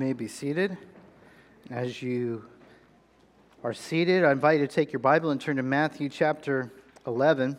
may 0.00 0.14
be 0.14 0.28
seated. 0.28 0.78
As 1.68 2.00
you 2.00 2.46
are 3.62 3.74
seated, 3.74 4.24
I 4.24 4.32
invite 4.32 4.58
you 4.58 4.66
to 4.66 4.74
take 4.74 4.94
your 4.94 5.00
Bible 5.00 5.28
and 5.28 5.38
turn 5.38 5.56
to 5.56 5.62
Matthew 5.62 6.08
chapter 6.08 6.72
11. 7.06 7.58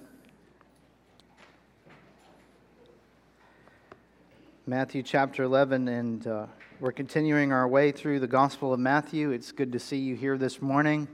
Matthew 4.65 5.04
chapter 5.04 5.43
11, 5.43 5.88
and 5.88 6.26
uh, 6.26 6.47
we're 6.79 6.91
continuing 6.91 7.51
our 7.51 7.67
way 7.67 7.91
through 7.91 8.19
the 8.19 8.27
Gospel 8.27 8.73
of 8.73 8.79
Matthew. 8.79 9.29
It's 9.29 9.51
good 9.51 9.71
to 9.73 9.79
see 9.79 9.99
you 9.99 10.15
here 10.15 10.35
this 10.35 10.63
morning. 10.63 11.08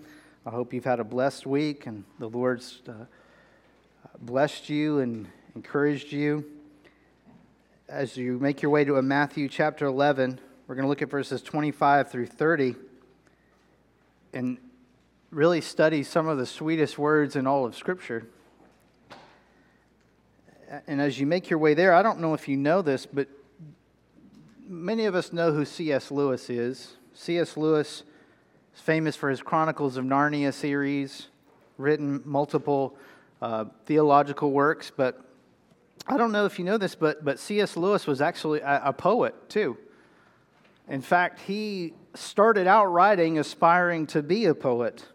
I 0.46 0.52
hope 0.52 0.74
you've 0.74 0.86
had 0.86 1.02
a 1.02 1.04
blessed 1.04 1.46
week 1.46 1.88
and 1.88 2.06
the 2.20 2.30
Lord's 2.30 2.82
uh, 2.88 2.94
blessed 4.22 4.70
you 4.70 5.00
and 5.00 5.28
encouraged 5.56 6.14
you. 6.14 6.46
As 7.90 8.16
you 8.16 8.40
make 8.40 8.62
your 8.62 8.72
way 8.72 8.86
to 8.86 8.96
a 8.96 9.02
Matthew 9.02 9.50
chapter 9.50 9.88
11, 9.88 10.40
we're 10.68 10.76
going 10.76 10.84
to 10.84 10.90
look 10.90 11.02
at 11.02 11.10
verses 11.10 11.42
25 11.42 12.12
through 12.12 12.26
30 12.26 12.76
and 14.34 14.58
really 15.32 15.62
study 15.62 16.04
some 16.04 16.28
of 16.28 16.38
the 16.38 16.46
sweetest 16.46 16.98
words 16.98 17.38
in 17.38 17.48
all 17.48 17.66
of 17.66 17.74
Scripture. 17.74 18.28
And 20.86 21.00
as 21.00 21.18
you 21.20 21.26
make 21.26 21.50
your 21.50 21.60
way 21.60 21.74
there, 21.74 21.94
I 21.94 22.04
don't 22.04 22.20
know 22.20 22.34
if 22.34 22.50
you 22.50 22.58
know 22.58 22.82
this, 22.82 23.06
but 23.06 23.30
many 24.68 25.06
of 25.06 25.16
us 25.16 25.32
know 25.32 25.54
who 25.54 25.64
C.S. 25.64 26.12
Lewis 26.12 26.50
is. 26.50 26.98
C.S. 27.14 27.56
Lewis 27.56 28.04
is 28.76 28.82
famous 28.82 29.16
for 29.16 29.30
his 29.30 29.42
Chronicles 29.42 29.96
of 29.96 30.04
Narnia 30.04 30.54
series, 30.54 31.28
written 31.78 32.22
multiple 32.26 32.98
uh, 33.42 33.66
theological 33.86 34.52
works, 34.52 34.92
but 34.96 35.22
I 36.06 36.18
don't 36.18 36.34
know 36.34 36.46
if 36.46 36.60
you 36.60 36.66
know 36.66 36.78
this, 36.78 36.96
but, 36.96 37.24
but 37.24 37.40
C.S. 37.40 37.78
Lewis 37.78 38.06
was 38.06 38.20
actually 38.20 38.60
a, 38.60 38.82
a 38.86 38.94
poet 38.94 39.50
too. 39.50 39.78
In 40.90 41.02
fact, 41.02 41.42
he 41.42 41.94
started 42.14 42.66
out 42.66 42.86
writing 42.86 43.38
aspiring 43.38 44.08
to 44.08 44.24
be 44.24 44.46
a 44.46 44.56
poet. 44.56 45.06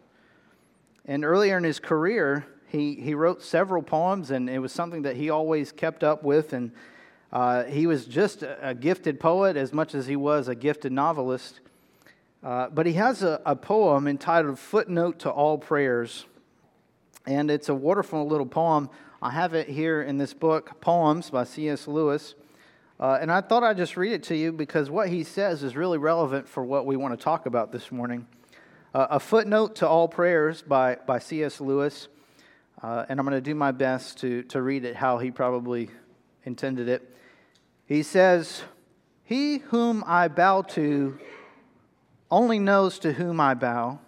And 1.05 1.25
earlier 1.25 1.57
in 1.57 1.65
his 1.65 1.81
career, 1.81 2.47
he, 2.69 2.95
he 2.95 3.15
wrote 3.15 3.43
several 3.43 3.83
poems, 3.83 4.31
and 4.31 4.49
it 4.49 4.59
was 4.59 4.73
something 4.73 5.03
that 5.03 5.17
he 5.17 5.31
always 5.31 5.73
kept 5.73 6.05
up 6.05 6.23
with. 6.23 6.53
And 6.53 6.73
uh, 7.33 7.65
he 7.65 7.87
was 7.87 8.05
just 8.05 8.43
a, 8.43 8.71
a, 8.71 8.75
gifted 8.75 9.19
poet 9.19 9.57
as 9.57 9.73
much 9.73 9.95
as 9.95 10.07
he 10.07 10.17
was 10.17 10.49
a 10.49 10.55
gifted 10.55 10.93
novelist. 10.93 11.61
Uh, 12.43 12.69
but 12.69 12.87
he 12.87 12.93
has 12.95 13.23
a, 13.23 13.41
a 13.47 13.57
poem 13.57 14.07
entitled 14.07 14.59
Footnote 14.59 15.19
to 15.21 15.31
All 15.31 15.59
Prayers. 15.59 16.27
And 17.27 17.51
it's 17.51 17.69
a 17.69 17.75
wonderful 17.75 18.27
little 18.27 18.47
poem. 18.47 18.91
I 19.23 19.31
have 19.31 19.55
it 19.55 19.69
here 19.69 20.03
in 20.03 20.19
this 20.19 20.35
book, 20.35 20.81
Poems 20.81 21.31
by 21.31 21.45
C.S. 21.45 21.87
Lewis. 21.87 22.35
Uh, 23.03 23.19
and 23.21 23.33
I 23.33 23.41
thought 23.41 23.65
I'd 23.65 23.79
just 23.79 23.97
read 23.97 24.13
it 24.13 24.23
to 24.25 24.37
you 24.37 24.53
because 24.53 24.89
what 24.89 25.09
he 25.09 25.25
says 25.25 25.65
is 25.65 25.75
really 25.75 25.99
relevant 25.99 26.49
for 26.49 26.65
what 26.65 26.87
we 26.87 26.97
want 26.97 27.19
to 27.19 27.21
talk 27.23 27.47
about 27.47 27.73
this 27.73 27.91
morning. 27.91 28.29
Uh, 28.95 29.09
a 29.11 29.19
footnote 29.19 29.75
to 29.75 29.89
all 29.89 30.07
prayers 30.07 30.63
by, 30.63 30.99
by 31.05 31.19
C.S. 31.19 31.61
Lewis. 31.61 32.07
Uh, 32.81 33.05
and 33.09 33.19
I'm 33.19 33.27
going 33.27 33.37
to 33.37 33.41
do 33.41 33.57
my 33.57 33.73
best 33.73 34.19
to, 34.19 34.45
to 34.45 34.63
read 34.63 34.85
it 34.85 34.95
how 34.95 35.19
he 35.19 35.33
probably 35.33 35.91
intended 36.45 36.89
it. 36.89 37.13
He 37.87 38.05
says, 38.05 38.63
He 39.25 39.59
whom 39.59 40.05
I 40.07 40.29
bow 40.29 40.63
to 40.63 41.19
only 42.31 42.61
knows 42.61 43.01
to 43.01 43.15
whom 43.15 43.41
I 43.41 43.55
bow. 43.55 43.99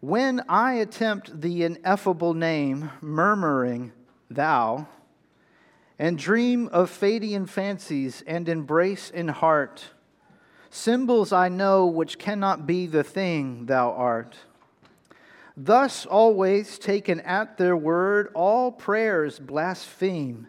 When 0.00 0.40
I 0.48 0.76
attempt 0.76 1.42
the 1.42 1.62
ineffable 1.64 2.32
name, 2.32 2.90
murmuring, 3.02 3.92
Thou, 4.30 4.88
and 5.98 6.18
dream 6.18 6.68
of 6.72 6.90
Pheidian 6.90 7.46
fancies 7.46 8.22
and 8.26 8.48
embrace 8.48 9.10
in 9.10 9.28
heart 9.28 9.90
symbols 10.76 11.32
I 11.32 11.48
know 11.48 11.86
which 11.86 12.18
cannot 12.18 12.66
be 12.66 12.86
the 12.86 13.02
thing 13.02 13.66
thou 13.66 13.92
art. 13.92 14.36
Thus, 15.56 16.04
always 16.04 16.78
taken 16.78 17.20
at 17.20 17.56
their 17.56 17.76
word, 17.76 18.30
all 18.34 18.70
prayers 18.70 19.38
blaspheme, 19.38 20.48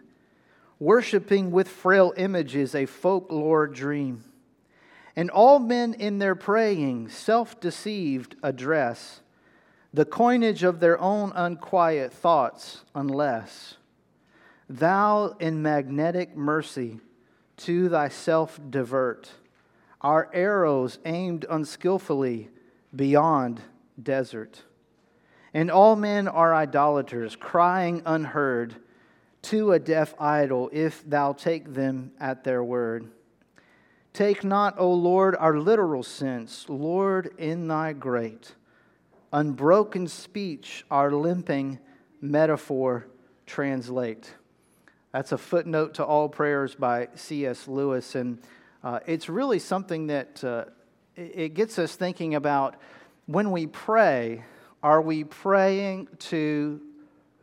worshiping 0.78 1.50
with 1.50 1.66
frail 1.66 2.12
images 2.16 2.74
a 2.74 2.84
folklore 2.84 3.66
dream. 3.66 4.24
And 5.16 5.30
all 5.30 5.58
men 5.58 5.94
in 5.94 6.18
their 6.18 6.34
praying, 6.34 7.08
self 7.08 7.58
deceived, 7.58 8.36
address 8.42 9.22
the 9.94 10.04
coinage 10.04 10.62
of 10.62 10.78
their 10.78 11.00
own 11.00 11.32
unquiet 11.34 12.12
thoughts, 12.12 12.84
unless 12.94 13.77
Thou 14.68 15.34
in 15.38 15.62
magnetic 15.62 16.36
mercy 16.36 17.00
to 17.58 17.88
thyself 17.88 18.60
divert 18.70 19.30
our 20.00 20.30
arrows 20.32 20.98
aimed 21.04 21.44
unskillfully 21.48 22.48
beyond 22.94 23.60
desert. 24.00 24.62
And 25.52 25.70
all 25.70 25.96
men 25.96 26.28
are 26.28 26.54
idolaters, 26.54 27.34
crying 27.34 28.02
unheard 28.04 28.76
to 29.42 29.72
a 29.72 29.78
deaf 29.78 30.14
idol 30.20 30.70
if 30.72 31.08
thou 31.08 31.32
take 31.32 31.74
them 31.74 32.12
at 32.20 32.44
their 32.44 32.62
word. 32.62 33.10
Take 34.12 34.44
not, 34.44 34.78
O 34.78 34.92
Lord, 34.92 35.36
our 35.36 35.58
literal 35.58 36.02
sense, 36.02 36.66
Lord, 36.68 37.32
in 37.38 37.68
thy 37.68 37.92
great, 37.92 38.54
unbroken 39.32 40.06
speech, 40.06 40.84
our 40.90 41.10
limping 41.10 41.78
metaphor 42.20 43.06
translate. 43.46 44.34
That's 45.12 45.32
a 45.32 45.38
footnote 45.38 45.94
to 45.94 46.04
All 46.04 46.28
Prayers 46.28 46.74
by 46.74 47.08
C.S. 47.14 47.66
Lewis. 47.66 48.14
And 48.14 48.38
uh, 48.84 49.00
it's 49.06 49.30
really 49.30 49.58
something 49.58 50.08
that 50.08 50.44
uh, 50.44 50.66
it 51.16 51.54
gets 51.54 51.78
us 51.78 51.96
thinking 51.96 52.34
about 52.34 52.76
when 53.24 53.50
we 53.50 53.66
pray, 53.66 54.44
are 54.82 55.00
we 55.00 55.24
praying 55.24 56.08
to 56.18 56.80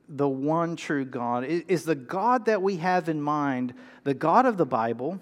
the 0.07 0.27
one 0.27 0.75
true 0.75 1.05
God? 1.05 1.43
Is 1.45 1.85
the 1.85 1.95
God 1.95 2.45
that 2.45 2.61
we 2.61 2.77
have 2.77 3.09
in 3.09 3.19
mind 3.19 3.73
the 4.03 4.13
God 4.13 4.45
of 4.45 4.57
the 4.57 4.65
Bible? 4.65 5.19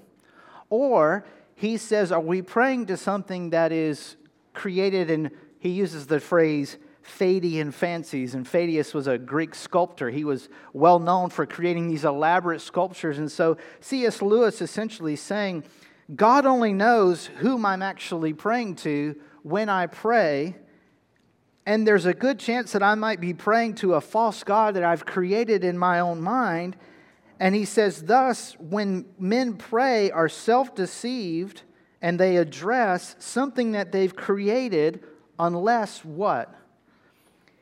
Or 0.69 1.25
he 1.55 1.77
says, 1.77 2.11
are 2.11 2.19
we 2.19 2.41
praying 2.41 2.87
to 2.87 2.97
something 2.97 3.51
that 3.51 3.71
is 3.71 4.17
created 4.53 5.09
and 5.09 5.31
he 5.59 5.69
uses 5.69 6.07
the 6.07 6.19
phrase 6.19 6.77
Pheidian 7.03 7.71
fancies. 7.71 8.33
And 8.33 8.47
Pheidias 8.47 8.93
was 8.93 9.07
a 9.07 9.17
Greek 9.17 9.53
sculptor. 9.53 10.09
He 10.09 10.23
was 10.23 10.49
well 10.71 10.99
known 10.99 11.29
for 11.29 11.45
creating 11.45 11.89
these 11.89 12.05
elaborate 12.05 12.61
sculptures. 12.61 13.19
And 13.19 13.31
so 13.31 13.57
C.S. 13.81 14.21
Lewis 14.21 14.61
essentially 14.61 15.15
saying, 15.15 15.63
God 16.15 16.45
only 16.45 16.73
knows 16.73 17.25
whom 17.25 17.65
I'm 17.65 17.81
actually 17.81 18.33
praying 18.33 18.77
to 18.77 19.15
when 19.43 19.69
I 19.69 19.87
pray. 19.87 20.55
And 21.65 21.87
there's 21.87 22.05
a 22.05 22.13
good 22.13 22.39
chance 22.39 22.71
that 22.71 22.83
I 22.83 22.95
might 22.95 23.21
be 23.21 23.33
praying 23.33 23.75
to 23.75 23.93
a 23.93 24.01
false 24.01 24.43
God 24.43 24.75
that 24.75 24.83
I've 24.83 25.05
created 25.05 25.63
in 25.63 25.77
my 25.77 25.99
own 25.99 26.21
mind. 26.21 26.75
And 27.39 27.53
he 27.53 27.65
says, 27.65 28.03
thus, 28.03 28.55
when 28.59 29.05
men 29.19 29.55
pray, 29.55 30.11
are 30.11 30.29
self 30.29 30.75
deceived 30.75 31.63
and 32.01 32.19
they 32.19 32.37
address 32.37 33.15
something 33.19 33.73
that 33.73 33.91
they've 33.91 34.15
created, 34.15 35.03
unless 35.39 36.03
what? 36.03 36.53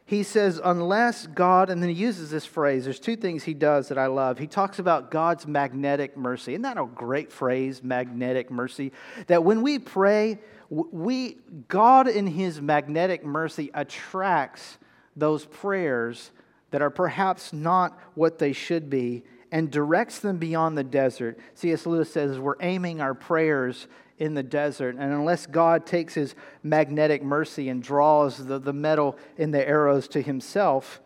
He 0.05 0.23
says, 0.23 0.59
unless 0.63 1.27
God, 1.27 1.69
and 1.69 1.81
then 1.81 1.89
he 1.89 1.95
uses 1.95 2.29
this 2.29 2.45
phrase. 2.45 2.83
There's 2.83 2.99
two 2.99 3.15
things 3.15 3.43
he 3.43 3.53
does 3.53 3.87
that 3.89 3.97
I 3.97 4.07
love. 4.07 4.39
He 4.39 4.47
talks 4.47 4.79
about 4.79 5.09
God's 5.09 5.47
magnetic 5.47 6.17
mercy. 6.17 6.53
Isn't 6.53 6.63
that 6.63 6.77
a 6.77 6.85
great 6.85 7.31
phrase, 7.31 7.81
magnetic 7.81 8.51
mercy? 8.51 8.91
That 9.27 9.43
when 9.43 9.61
we 9.61 9.79
pray, 9.79 10.39
we, 10.69 11.37
God 11.67 12.07
in 12.07 12.27
his 12.27 12.61
magnetic 12.61 13.23
mercy 13.23 13.71
attracts 13.73 14.77
those 15.15 15.45
prayers 15.45 16.31
that 16.71 16.81
are 16.81 16.89
perhaps 16.89 17.53
not 17.53 17.97
what 18.15 18.39
they 18.39 18.53
should 18.53 18.89
be 18.89 19.23
and 19.51 19.69
directs 19.69 20.19
them 20.19 20.37
beyond 20.37 20.77
the 20.77 20.83
desert. 20.83 21.37
C.S. 21.55 21.85
Lewis 21.85 22.11
says 22.11 22.39
we're 22.39 22.55
aiming 22.61 23.01
our 23.01 23.13
prayers 23.13 23.87
in 24.21 24.35
the 24.35 24.43
desert. 24.43 24.95
And 24.97 25.11
unless 25.11 25.47
God 25.47 25.87
takes 25.87 26.13
his 26.13 26.35
magnetic 26.61 27.23
mercy 27.23 27.69
and 27.69 27.81
draws 27.81 28.37
the, 28.37 28.59
the 28.59 28.71
metal 28.71 29.17
in 29.35 29.49
the 29.49 29.67
arrows 29.67 30.07
to 30.09 30.21
himself, 30.21 31.01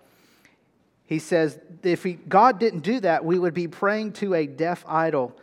he 1.05 1.19
says 1.19 1.57
if 1.81 2.03
he, 2.03 2.15
God 2.15 2.59
didn't 2.59 2.81
do 2.81 2.99
that, 2.99 3.23
we 3.23 3.39
would 3.39 3.53
be 3.53 3.69
praying 3.69 4.13
to 4.13 4.33
a 4.33 4.45
deaf 4.45 4.83
idol 4.85 5.33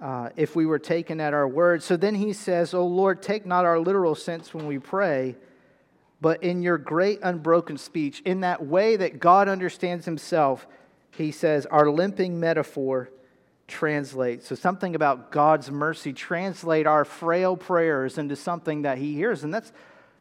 uh, 0.00 0.30
if 0.34 0.56
we 0.56 0.66
were 0.66 0.80
taken 0.80 1.20
at 1.20 1.32
our 1.34 1.46
word. 1.46 1.84
So 1.84 1.96
then 1.96 2.16
he 2.16 2.32
says, 2.32 2.74
Oh 2.74 2.84
Lord, 2.84 3.22
take 3.22 3.46
not 3.46 3.64
our 3.64 3.78
literal 3.78 4.16
sense 4.16 4.52
when 4.52 4.66
we 4.66 4.80
pray, 4.80 5.36
but 6.20 6.42
in 6.42 6.62
your 6.62 6.78
great 6.78 7.20
unbroken 7.22 7.78
speech, 7.78 8.22
in 8.22 8.40
that 8.40 8.66
way 8.66 8.96
that 8.96 9.20
God 9.20 9.46
understands 9.46 10.04
himself, 10.04 10.66
he 11.12 11.30
says, 11.30 11.64
our 11.66 11.88
limping 11.88 12.40
metaphor 12.40 13.08
translate. 13.66 14.42
So, 14.42 14.54
something 14.54 14.94
about 14.94 15.30
God's 15.30 15.70
mercy, 15.70 16.12
translate 16.12 16.86
our 16.86 17.04
frail 17.04 17.56
prayers 17.56 18.18
into 18.18 18.36
something 18.36 18.82
that 18.82 18.98
He 18.98 19.14
hears. 19.14 19.44
And 19.44 19.52
that's, 19.52 19.72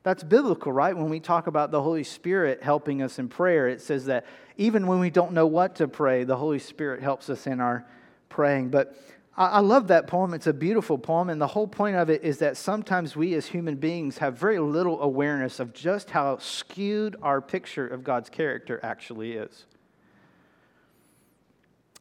that's 0.03 0.23
biblical, 0.23 0.71
right? 0.71 0.95
When 0.95 1.09
we 1.09 1.19
talk 1.19 1.47
about 1.47 1.71
the 1.71 1.81
Holy 1.81 2.03
Spirit 2.03 2.63
helping 2.63 3.01
us 3.01 3.19
in 3.19 3.29
prayer, 3.29 3.67
it 3.67 3.81
says 3.81 4.05
that 4.05 4.25
even 4.57 4.87
when 4.87 4.99
we 4.99 5.09
don't 5.09 5.33
know 5.33 5.47
what 5.47 5.75
to 5.75 5.87
pray, 5.87 6.23
the 6.23 6.37
Holy 6.37 6.59
Spirit 6.59 7.01
helps 7.01 7.29
us 7.29 7.47
in 7.47 7.59
our 7.59 7.85
praying. 8.29 8.69
But 8.69 8.95
I 9.35 9.61
love 9.61 9.87
that 9.87 10.05
poem. 10.05 10.35
It's 10.35 10.45
a 10.45 10.53
beautiful 10.53 10.99
poem. 10.99 11.29
And 11.29 11.41
the 11.41 11.47
whole 11.47 11.67
point 11.67 11.95
of 11.95 12.11
it 12.11 12.23
is 12.23 12.37
that 12.37 12.55
sometimes 12.55 13.15
we 13.15 13.33
as 13.33 13.47
human 13.47 13.77
beings 13.77 14.19
have 14.19 14.37
very 14.37 14.59
little 14.59 15.01
awareness 15.01 15.59
of 15.59 15.73
just 15.73 16.11
how 16.11 16.37
skewed 16.37 17.15
our 17.23 17.41
picture 17.41 17.87
of 17.87 18.03
God's 18.03 18.29
character 18.29 18.79
actually 18.83 19.33
is. 19.33 19.65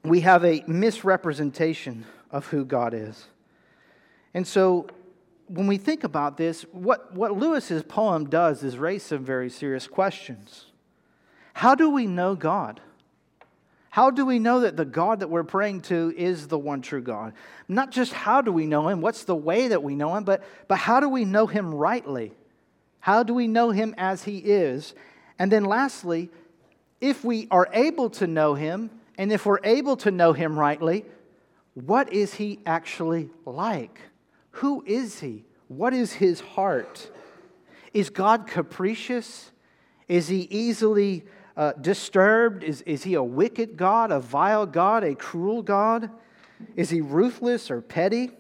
We 0.05 0.21
have 0.21 0.45
a 0.45 0.65
misrepresentation 0.67 2.05
of 2.31 2.47
who 2.47 2.65
God 2.65 2.95
is. 2.95 3.27
And 4.35 4.47
so 4.47 4.89
when 5.47 5.67
we 5.67 5.77
think 5.77 6.03
about 6.05 6.37
this, 6.37 6.63
what, 6.73 7.15
what 7.15 7.37
Lewis's 7.37 7.83
poem 7.83 8.29
does 8.29 8.63
is 8.63 8.79
raise 8.79 9.03
some 9.03 9.25
very 9.25 9.51
serious 9.51 9.87
questions. 9.87 10.67
How 11.55 11.75
do 11.75 11.91
we 11.91 12.07
know 12.07 12.35
God? 12.35 12.81
How 13.91 14.11
do 14.11 14.25
we 14.25 14.39
know 14.39 14.61
that 14.61 14.79
the 14.79 14.87
God 14.87 15.21
that 15.21 15.29
we're 15.29 15.45
praying 15.45 15.83
to 15.83 16.15
is 16.17 16.49
the 16.49 16.59
one 16.59 16.81
true 16.81 17.03
God? 17.03 17.35
Not 17.69 17.91
just 17.91 18.15
how 18.15 18.41
do 18.41 18.51
we 18.51 18.65
know 18.65 18.89
him, 18.89 19.03
what's 19.03 19.25
the 19.25 19.37
way 19.37 19.69
that 19.69 19.83
we 19.83 19.95
know 19.95 20.17
him, 20.17 20.25
but, 20.25 20.43
but 20.67 20.77
how 20.77 20.99
do 20.99 21.11
we 21.11 21.27
know 21.27 21.47
him 21.47 21.75
rightly? 21.75 22.33
How 23.01 23.23
do 23.23 23.35
we 23.35 23.47
know 23.47 23.71
him 23.71 23.95
as 23.99 24.25
he 24.25 24.39
is? 24.39 24.95
And 25.39 25.53
then 25.53 25.67
lastly, 25.67 26.31
if 27.03 27.23
we 27.23 27.49
are 27.51 27.69
able 27.75 28.09
to 28.11 28.27
know 28.27 28.55
him, 28.55 28.89
and 29.19 29.33
if 29.33 29.47
we're 29.47 29.61
able 29.65 29.97
to 29.99 30.11
know 30.11 30.33
him 30.33 30.59
rightly, 30.59 31.05
what 31.75 32.13
is 32.13 32.35
he 32.35 32.59
actually 32.67 33.31
like? 33.45 34.01
Who 34.53 34.83
is 34.87 35.21
he? 35.21 35.45
What 35.69 35.95
is 35.95 36.13
his 36.13 36.41
heart? 36.41 37.11
Is 37.95 38.11
God 38.11 38.47
capricious? 38.47 39.51
Is 40.09 40.29
he 40.29 40.47
easily 40.51 41.25
uh, 41.57 41.73
disturbed? 41.73 42.65
Is, 42.65 42.83
is 42.83 43.05
he 43.05 43.15
a 43.15 43.23
wicked 43.23 43.77
God, 43.77 44.11
a 44.11 44.21
vile 44.21 44.67
God, 44.67 45.05
a 45.05 45.15
cruel 45.15 45.63
God? 45.63 46.11
Is 46.77 46.91
he 46.91 47.01
ruthless 47.01 47.71
or 47.71 47.81
petty? 47.81 48.31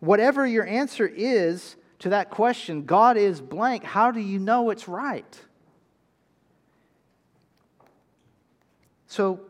Whatever 0.00 0.46
your 0.46 0.66
answer 0.66 1.06
is 1.06 1.76
to 2.00 2.10
that 2.10 2.30
question, 2.30 2.84
God 2.84 3.16
is 3.16 3.40
blank, 3.40 3.82
how 3.82 4.10
do 4.10 4.20
you 4.20 4.38
know 4.38 4.70
it's 4.70 4.86
right? 4.86 5.40
So, 9.16 9.40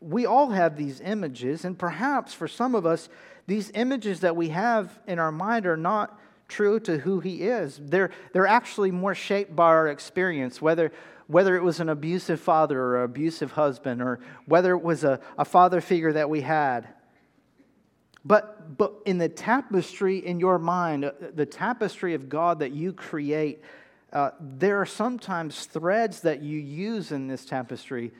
we 0.00 0.24
all 0.24 0.48
have 0.48 0.74
these 0.78 1.02
images, 1.02 1.66
and 1.66 1.78
perhaps 1.78 2.32
for 2.32 2.48
some 2.48 2.74
of 2.74 2.86
us, 2.86 3.10
these 3.46 3.70
images 3.74 4.20
that 4.20 4.36
we 4.36 4.48
have 4.48 4.98
in 5.06 5.18
our 5.18 5.30
mind 5.30 5.66
are 5.66 5.76
not 5.76 6.18
true 6.48 6.80
to 6.80 6.96
who 6.96 7.20
He 7.20 7.42
is. 7.42 7.78
They're, 7.82 8.10
they're 8.32 8.46
actually 8.46 8.90
more 8.92 9.14
shaped 9.14 9.54
by 9.54 9.66
our 9.66 9.88
experience, 9.88 10.62
whether 10.62 10.92
whether 11.26 11.56
it 11.56 11.62
was 11.62 11.78
an 11.80 11.90
abusive 11.90 12.40
father 12.40 12.80
or 12.80 12.98
an 12.98 13.04
abusive 13.04 13.52
husband, 13.52 14.00
or 14.00 14.18
whether 14.46 14.72
it 14.72 14.82
was 14.82 15.04
a, 15.04 15.20
a 15.36 15.44
father 15.44 15.82
figure 15.82 16.14
that 16.14 16.30
we 16.30 16.40
had. 16.40 16.88
But, 18.24 18.78
but 18.78 18.94
in 19.04 19.18
the 19.18 19.28
tapestry 19.28 20.24
in 20.24 20.40
your 20.40 20.58
mind, 20.58 21.04
uh, 21.04 21.12
the 21.34 21.44
tapestry 21.44 22.14
of 22.14 22.30
God 22.30 22.60
that 22.60 22.72
you 22.72 22.94
create, 22.94 23.60
uh, 24.12 24.30
there 24.40 24.80
are 24.80 24.86
sometimes 24.86 25.66
threads 25.66 26.20
that 26.20 26.42
you 26.42 26.58
use 26.58 27.12
in 27.12 27.26
this 27.26 27.44
tapestry 27.44 28.12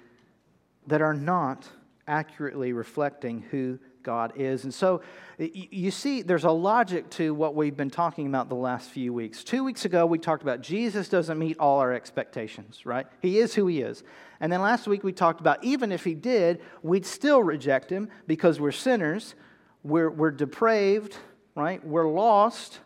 that 0.87 1.03
are 1.03 1.15
not 1.15 1.67
accurately 2.09 2.73
reflecting 2.73 3.43
who 3.51 3.79
God 4.03 4.35
is. 4.37 4.63
And 4.63 4.73
so 4.73 5.03
you 5.39 5.91
see, 5.91 6.23
there's 6.23 6.45
a 6.45 6.51
logic 6.51 7.11
to 7.11 7.35
what 7.35 7.57
we've 7.57 7.77
been 7.77 7.91
talking 7.91 8.29
about 8.29 8.49
the 8.49 8.55
last 8.55 8.89
few 8.89 9.13
weeks. 9.13 9.43
Two 9.43 9.65
weeks 9.65 9.85
ago, 9.85 10.07
we 10.07 10.19
talked 10.19 10.43
about 10.43 10.61
Jesus 10.61 11.09
doesn't 11.09 11.39
meet 11.39 11.59
all 11.59 11.81
our 11.81 11.93
expectations, 11.93 12.87
right? 12.87 13.07
He 13.21 13.39
is 13.39 13.55
who 13.55 13.67
he 13.67 13.81
is. 13.81 14.05
And 14.41 14.53
then 14.53 14.63
last 14.63 14.87
week, 14.87 15.03
we 15.03 15.13
talked 15.13 15.41
about 15.41 15.63
even 15.65 15.91
if 15.91 16.05
he 16.05 16.15
did, 16.15 16.63
we'd 16.83 17.05
still 17.05 17.43
reject 17.43 17.91
him 17.91 18.09
because 18.29 18.61
we're 18.61 18.71
sinners, 18.71 19.35
we're, 19.83 20.11
we're 20.11 20.31
depraved, 20.31 21.17
right? 21.57 21.85
We're 21.85 22.09
lost. 22.09 22.79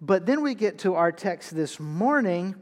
But 0.00 0.24
then 0.24 0.40
we 0.42 0.54
get 0.54 0.78
to 0.80 0.94
our 0.94 1.12
text 1.12 1.54
this 1.54 1.78
morning 1.78 2.54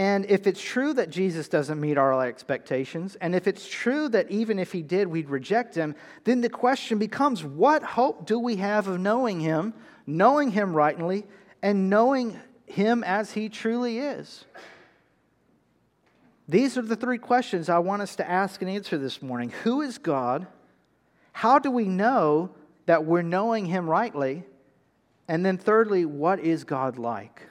and 0.00 0.24
if 0.30 0.46
it's 0.46 0.62
true 0.62 0.94
that 0.94 1.10
Jesus 1.10 1.46
doesn't 1.46 1.78
meet 1.78 1.98
our 1.98 2.24
expectations, 2.24 3.18
and 3.20 3.34
if 3.34 3.46
it's 3.46 3.68
true 3.68 4.08
that 4.08 4.30
even 4.30 4.58
if 4.58 4.72
he 4.72 4.80
did, 4.80 5.08
we'd 5.08 5.28
reject 5.28 5.74
him, 5.74 5.94
then 6.24 6.40
the 6.40 6.48
question 6.48 6.96
becomes 6.96 7.44
what 7.44 7.82
hope 7.82 8.24
do 8.24 8.38
we 8.38 8.56
have 8.56 8.88
of 8.88 8.98
knowing 8.98 9.40
him, 9.40 9.74
knowing 10.06 10.52
him 10.52 10.72
rightly, 10.72 11.26
and 11.60 11.90
knowing 11.90 12.40
him 12.64 13.04
as 13.04 13.32
he 13.32 13.50
truly 13.50 13.98
is? 13.98 14.46
These 16.48 16.78
are 16.78 16.82
the 16.82 16.96
three 16.96 17.18
questions 17.18 17.68
I 17.68 17.80
want 17.80 18.00
us 18.00 18.16
to 18.16 18.26
ask 18.28 18.62
and 18.62 18.70
answer 18.70 18.96
this 18.96 19.20
morning 19.20 19.50
Who 19.64 19.82
is 19.82 19.98
God? 19.98 20.46
How 21.32 21.58
do 21.58 21.70
we 21.70 21.84
know 21.84 22.54
that 22.86 23.04
we're 23.04 23.20
knowing 23.20 23.66
him 23.66 23.86
rightly? 23.86 24.44
And 25.28 25.44
then, 25.44 25.58
thirdly, 25.58 26.06
what 26.06 26.40
is 26.40 26.64
God 26.64 26.96
like? 26.96 27.42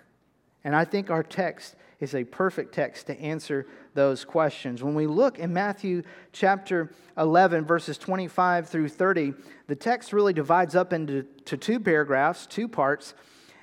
And 0.64 0.76
I 0.76 0.84
think 0.84 1.12
our 1.12 1.22
text 1.22 1.76
is 2.00 2.16
a 2.16 2.24
perfect 2.24 2.74
text 2.74 3.08
to 3.08 3.20
answer 3.20 3.68
those 3.94 4.24
questions. 4.24 4.84
When 4.84 4.96
we 4.96 5.08
look 5.08 5.38
in 5.40 5.54
Matthew 5.54 6.04
chapter 6.32 6.92
11, 7.18 7.66
verses 7.66 7.98
25 7.98 8.70
through 8.70 8.90
30, 8.90 9.34
the 9.68 9.76
text 9.76 10.14
really 10.14 10.34
divides 10.34 10.76
up 10.76 10.94
into 10.94 11.24
to 11.46 11.58
two 11.58 11.80
paragraphs, 11.80 12.48
two 12.48 12.68
parts. 12.68 13.14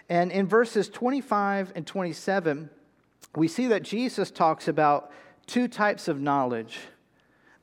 And 0.09 0.31
in 0.31 0.47
verses 0.47 0.89
25 0.89 1.73
and 1.75 1.87
27, 1.87 2.71
we 3.35 3.49
see 3.49 3.67
that 3.69 3.83
Jesus 3.83 4.31
talks 4.31 4.69
about 4.69 5.11
two 5.47 5.69
types 5.69 6.09
of 6.09 6.21
knowledge 6.21 6.79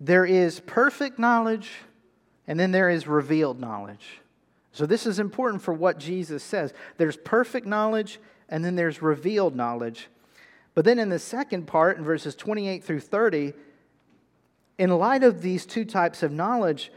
there 0.04 0.26
is 0.26 0.60
perfect 0.60 1.18
knowledge, 1.18 1.72
and 2.46 2.60
then 2.60 2.72
there 2.72 2.90
is 2.90 3.08
revealed 3.08 3.62
knowledge. 3.62 4.20
So, 4.74 4.86
this 4.86 5.06
is 5.06 5.18
important 5.18 5.62
for 5.62 5.74
what 5.74 5.98
Jesus 5.98 6.44
says. 6.44 6.74
There's 6.98 7.16
perfect 7.16 7.66
knowledge, 7.66 8.20
and 8.50 8.66
then 8.66 8.76
there's 8.76 9.02
revealed 9.02 9.56
knowledge. 9.56 10.10
But 10.76 10.86
then 10.86 11.00
in 11.00 11.10
the 11.10 11.20
second 11.20 11.68
part, 11.68 11.98
in 11.98 12.04
verses 12.04 12.36
28 12.36 12.84
through 12.84 13.02
30, 13.02 13.54
in 14.78 14.90
light 14.90 15.24
of 15.24 15.42
these 15.42 15.66
two 15.66 15.86
types 15.86 16.24
of 16.24 16.32
knowledge, 16.32 16.92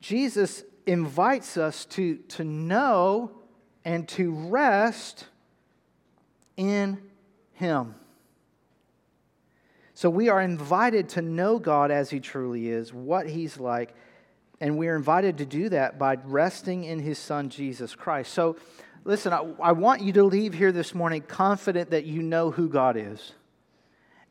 Jesus 0.00 0.64
invites 0.86 1.56
us 1.56 1.84
to, 1.86 2.16
to 2.16 2.44
know 2.44 3.30
and 3.84 4.08
to 4.08 4.32
rest 4.32 5.26
in 6.56 6.98
Him. 7.52 7.94
So 9.94 10.10
we 10.10 10.28
are 10.28 10.40
invited 10.40 11.10
to 11.10 11.22
know 11.22 11.58
God 11.58 11.90
as 11.90 12.10
He 12.10 12.20
truly 12.20 12.68
is, 12.68 12.92
what 12.92 13.28
He's 13.28 13.58
like, 13.58 13.94
and 14.60 14.76
we 14.76 14.88
are 14.88 14.96
invited 14.96 15.38
to 15.38 15.46
do 15.46 15.68
that 15.68 15.98
by 15.98 16.18
resting 16.24 16.84
in 16.84 16.98
His 16.98 17.18
Son, 17.18 17.48
Jesus 17.48 17.94
Christ. 17.94 18.32
So 18.32 18.56
listen, 19.04 19.32
I, 19.32 19.44
I 19.60 19.72
want 19.72 20.02
you 20.02 20.12
to 20.14 20.24
leave 20.24 20.54
here 20.54 20.72
this 20.72 20.94
morning 20.94 21.22
confident 21.22 21.90
that 21.90 22.04
you 22.04 22.22
know 22.22 22.50
who 22.50 22.68
God 22.68 22.96
is 22.96 23.32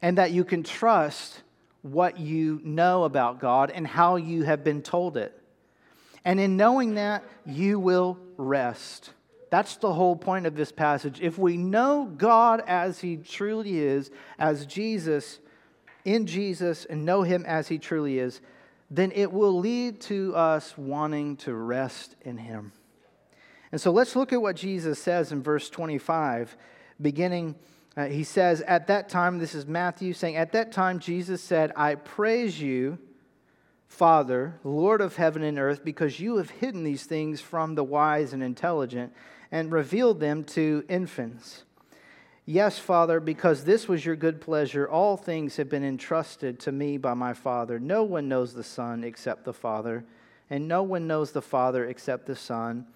and 0.02 0.18
that 0.18 0.32
you 0.32 0.44
can 0.44 0.64
trust 0.64 1.42
what 1.82 2.20
you 2.20 2.60
know 2.64 3.04
about 3.04 3.40
God 3.40 3.72
and 3.72 3.86
how 3.86 4.18
you 4.18 4.44
have 4.44 4.64
been 4.64 4.82
told 4.82 5.18
it. 5.18 5.36
And 6.26 6.40
in 6.40 6.58
knowing 6.58 6.96
that, 6.96 7.24
you 7.46 7.80
will 7.80 8.18
rest. 8.38 9.12
That's 9.50 9.78
the 9.78 9.94
whole 9.94 10.16
point 10.16 10.46
of 10.46 10.56
this 10.56 10.72
passage. 10.72 11.20
If 11.22 11.38
we 11.38 11.58
know 11.58 12.12
God 12.18 12.62
as 12.68 13.00
He 13.00 13.18
truly 13.18 13.80
is, 13.80 14.12
as 14.38 14.66
Jesus, 14.66 15.40
in 16.06 16.28
Jesus, 16.28 16.86
and 16.86 17.06
know 17.06 17.24
Him 17.24 17.46
as 17.48 17.68
He 17.68 17.80
truly 17.80 18.20
is, 18.20 18.42
then 18.92 19.12
it 19.16 19.32
will 19.32 19.58
lead 19.58 20.02
to 20.02 20.36
us 20.36 20.78
wanting 20.78 21.38
to 21.38 21.54
rest 21.54 22.16
in 22.22 22.38
Him. 22.38 22.74
And 23.72 23.80
so 23.80 23.92
let's 23.92 24.16
look 24.16 24.34
at 24.34 24.42
what 24.42 24.56
Jesus 24.56 25.00
says 25.00 25.32
in 25.32 25.44
verse 25.44 25.70
25, 25.70 26.58
beginning. 27.02 27.56
Uh, 27.96 28.06
he 28.06 28.24
says, 28.24 28.62
At 28.62 28.88
that 28.88 29.10
time, 29.10 29.38
this 29.38 29.54
is 29.54 29.68
Matthew 29.68 30.14
saying, 30.14 30.38
At 30.38 30.54
that 30.54 30.72
time, 30.72 31.00
Jesus 31.00 31.42
said, 31.42 31.72
I 31.76 31.96
praise 31.96 32.60
you, 32.60 32.98
Father, 33.88 34.60
Lord 34.64 35.02
of 35.02 35.18
heaven 35.18 35.44
and 35.44 35.60
earth, 35.60 35.84
because 35.84 36.20
you 36.20 36.38
have 36.38 36.50
hidden 36.50 36.84
these 36.84 37.06
things 37.06 37.42
from 37.42 37.76
the 37.76 37.84
wise 37.84 38.34
and 38.34 38.42
intelligent 38.42 39.14
and 39.52 39.72
revealed 39.72 40.20
them 40.20 40.44
to 40.46 40.84
infants. 40.90 41.64
Yes, 42.46 42.80
Father, 42.80 43.20
because 43.20 43.64
this 43.64 43.88
was 43.88 44.04
your 44.04 44.16
good 44.16 44.42
pleasure, 44.42 44.90
all 44.90 45.18
things 45.18 45.58
have 45.58 45.70
been 45.70 45.84
entrusted 45.84 46.60
to 46.62 46.72
me 46.72 46.98
by 46.98 47.14
my 47.14 47.34
Father. 47.34 47.80
No 47.80 48.04
one 48.04 48.28
knows 48.28 48.54
the 48.54 48.64
Son 48.64 49.04
except 49.04 49.44
the 49.44 49.54
Father, 49.54 50.04
and 50.50 50.68
no 50.68 50.82
one 50.82 51.06
knows 51.06 51.32
the 51.32 51.44
Father 51.44 51.86
except 51.86 52.26
the 52.26 52.36
Son 52.36 52.88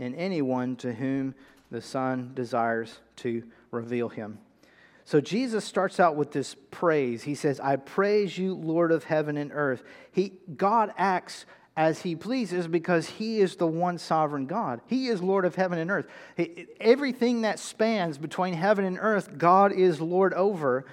in 0.00 0.14
anyone 0.16 0.74
to 0.76 0.92
whom 0.92 1.34
the 1.70 1.80
Son 1.80 2.32
desires 2.34 2.98
to 3.16 3.44
reveal 3.70 4.08
him. 4.08 4.38
So 5.04 5.20
Jesus 5.20 5.64
starts 5.64 6.00
out 6.00 6.16
with 6.16 6.32
this 6.32 6.56
praise. 6.70 7.22
He 7.22 7.34
says, 7.34 7.60
I 7.60 7.76
praise 7.76 8.36
you, 8.36 8.54
Lord 8.54 8.92
of 8.92 9.04
heaven 9.04 9.36
and 9.36 9.52
earth. 9.52 9.82
He, 10.10 10.32
God 10.56 10.92
acts 10.96 11.46
as 11.76 12.02
he 12.02 12.16
pleases 12.16 12.66
because 12.66 13.08
he 13.08 13.40
is 13.40 13.56
the 13.56 13.66
one 13.66 13.98
sovereign 13.98 14.46
God. 14.46 14.80
He 14.86 15.08
is 15.08 15.22
Lord 15.22 15.44
of 15.44 15.54
heaven 15.54 15.78
and 15.78 15.90
earth. 15.90 16.06
He, 16.36 16.66
everything 16.80 17.42
that 17.42 17.58
spans 17.58 18.18
between 18.18 18.54
heaven 18.54 18.84
and 18.84 18.98
earth, 19.00 19.36
God 19.38 19.72
is 19.72 20.00
Lord 20.00 20.34
over. 20.34 20.86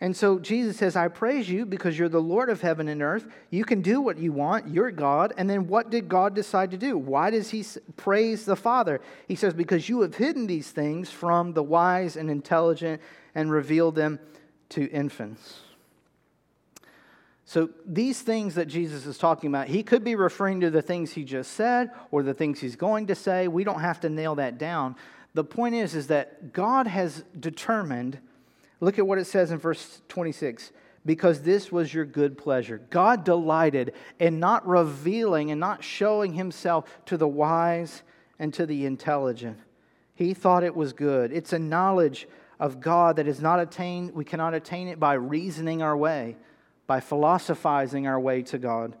And 0.00 0.16
so 0.16 0.38
Jesus 0.38 0.76
says, 0.76 0.94
I 0.94 1.08
praise 1.08 1.50
you 1.50 1.66
because 1.66 1.98
you're 1.98 2.08
the 2.08 2.20
Lord 2.20 2.50
of 2.50 2.60
heaven 2.60 2.86
and 2.86 3.02
earth. 3.02 3.26
You 3.50 3.64
can 3.64 3.82
do 3.82 4.00
what 4.00 4.16
you 4.16 4.32
want. 4.32 4.68
You're 4.68 4.92
God. 4.92 5.32
And 5.36 5.50
then 5.50 5.66
what 5.66 5.90
did 5.90 6.08
God 6.08 6.34
decide 6.34 6.70
to 6.70 6.76
do? 6.76 6.96
Why 6.96 7.30
does 7.30 7.50
he 7.50 7.64
praise 7.96 8.44
the 8.44 8.54
Father? 8.54 9.00
He 9.26 9.34
says, 9.34 9.54
Because 9.54 9.88
you 9.88 10.02
have 10.02 10.14
hidden 10.14 10.46
these 10.46 10.70
things 10.70 11.10
from 11.10 11.52
the 11.52 11.64
wise 11.64 12.16
and 12.16 12.30
intelligent 12.30 13.02
and 13.34 13.50
revealed 13.50 13.96
them 13.96 14.20
to 14.70 14.88
infants. 14.90 15.60
So, 17.44 17.70
these 17.86 18.20
things 18.20 18.56
that 18.56 18.66
Jesus 18.66 19.06
is 19.06 19.16
talking 19.16 19.48
about, 19.48 19.68
he 19.68 19.82
could 19.82 20.04
be 20.04 20.14
referring 20.14 20.60
to 20.60 20.70
the 20.70 20.82
things 20.82 21.12
he 21.12 21.24
just 21.24 21.52
said 21.52 21.90
or 22.10 22.22
the 22.22 22.34
things 22.34 22.60
he's 22.60 22.76
going 22.76 23.06
to 23.06 23.14
say. 23.14 23.48
We 23.48 23.64
don't 23.64 23.80
have 23.80 24.00
to 24.00 24.10
nail 24.10 24.34
that 24.34 24.58
down. 24.58 24.96
The 25.32 25.44
point 25.44 25.74
is, 25.74 25.94
is 25.94 26.08
that 26.08 26.52
God 26.52 26.86
has 26.86 27.24
determined 27.40 28.18
Look 28.80 28.98
at 28.98 29.06
what 29.06 29.18
it 29.18 29.26
says 29.26 29.50
in 29.50 29.58
verse 29.58 30.02
26 30.08 30.72
because 31.04 31.42
this 31.42 31.72
was 31.72 31.92
your 31.92 32.04
good 32.04 32.36
pleasure. 32.36 32.82
God 32.90 33.24
delighted 33.24 33.94
in 34.18 34.40
not 34.40 34.66
revealing 34.66 35.50
and 35.50 35.58
not 35.58 35.82
showing 35.82 36.34
himself 36.34 36.84
to 37.06 37.16
the 37.16 37.28
wise 37.28 38.02
and 38.38 38.52
to 38.54 38.66
the 38.66 38.84
intelligent. 38.84 39.58
He 40.14 40.34
thought 40.34 40.64
it 40.64 40.76
was 40.76 40.92
good. 40.92 41.32
It's 41.32 41.52
a 41.52 41.58
knowledge 41.58 42.28
of 42.60 42.80
God 42.80 43.16
that 43.16 43.28
is 43.28 43.40
not 43.40 43.60
attained, 43.60 44.14
we 44.14 44.24
cannot 44.24 44.52
attain 44.52 44.88
it 44.88 44.98
by 44.98 45.14
reasoning 45.14 45.80
our 45.80 45.96
way, 45.96 46.36
by 46.86 47.00
philosophizing 47.00 48.06
our 48.06 48.18
way 48.18 48.42
to 48.42 48.58
God. 48.58 48.96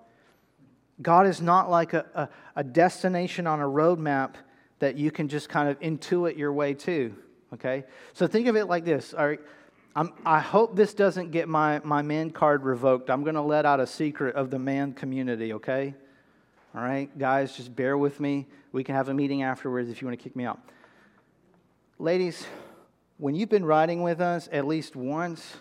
God 1.02 1.26
is 1.26 1.40
not 1.40 1.68
like 1.68 1.92
a, 1.92 2.06
a, 2.14 2.28
a 2.56 2.64
destination 2.64 3.46
on 3.46 3.60
a 3.60 3.64
roadmap 3.64 4.34
that 4.78 4.96
you 4.96 5.10
can 5.10 5.28
just 5.28 5.48
kind 5.48 5.68
of 5.68 5.78
intuit 5.80 6.36
your 6.38 6.52
way 6.52 6.74
to. 6.74 7.14
Okay? 7.52 7.84
So 8.12 8.26
think 8.26 8.46
of 8.46 8.56
it 8.56 8.66
like 8.66 8.84
this. 8.84 9.12
All 9.12 9.26
right, 9.26 9.40
I'm, 9.98 10.12
i 10.24 10.38
hope 10.38 10.76
this 10.76 10.94
doesn't 10.94 11.32
get 11.32 11.48
my, 11.48 11.80
my 11.82 12.02
man 12.02 12.30
card 12.30 12.62
revoked. 12.62 13.10
I'm 13.10 13.24
going 13.24 13.34
to 13.34 13.42
let 13.42 13.66
out 13.66 13.80
a 13.80 13.86
secret 13.86 14.36
of 14.36 14.48
the 14.48 14.58
man 14.58 14.92
community, 14.92 15.54
okay? 15.54 15.92
All 16.72 16.82
right, 16.82 17.10
guys, 17.18 17.56
just 17.56 17.74
bear 17.74 17.98
with 17.98 18.20
me. 18.20 18.46
We 18.70 18.84
can 18.84 18.94
have 18.94 19.08
a 19.08 19.14
meeting 19.14 19.42
afterwards 19.42 19.90
if 19.90 20.00
you 20.00 20.06
want 20.06 20.16
to 20.16 20.22
kick 20.22 20.36
me 20.36 20.44
out. 20.44 20.60
Ladies, 21.98 22.46
when 23.16 23.34
you've 23.34 23.48
been 23.48 23.64
riding 23.64 24.04
with 24.04 24.20
us 24.20 24.48
at 24.52 24.68
least 24.68 24.94
once, 24.94 25.56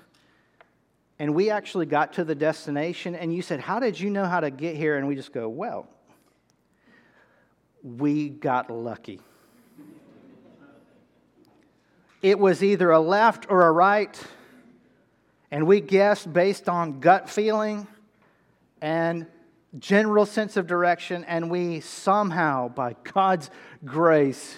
and 1.18 1.34
we 1.34 1.50
actually 1.50 1.88
got 1.88 2.14
to 2.14 2.24
the 2.24 2.36
destination, 2.36 3.16
and 3.16 3.34
you 3.34 3.42
said, 3.42 3.60
How 3.60 3.80
did 3.80 4.00
you 4.00 4.12
know 4.12 4.26
how 4.26 4.40
to 4.40 4.52
get 4.52 4.76
here? 4.76 4.98
And 4.98 5.08
we 5.08 5.16
just 5.16 5.34
go, 5.34 5.50
Well, 5.50 5.90
we 7.82 8.30
got 8.30 8.70
lucky. 8.70 9.20
It 12.22 12.40
was 12.40 12.64
either 12.64 12.92
a 12.92 13.00
left 13.00 13.46
or 13.50 13.68
a 13.68 13.72
right, 13.72 14.20
and 15.52 15.68
we 15.68 15.82
guessed 15.82 16.32
based 16.32 16.68
on 16.68 17.00
gut 17.00 17.30
feeling 17.30 17.88
and 18.82 19.28
general 19.78 20.26
sense 20.26 20.58
of 20.58 20.68
direction, 20.68 21.24
and 21.26 21.52
we 21.52 21.82
somehow, 21.82 22.70
by 22.70 22.96
God's 23.04 23.50
grace, 23.86 24.58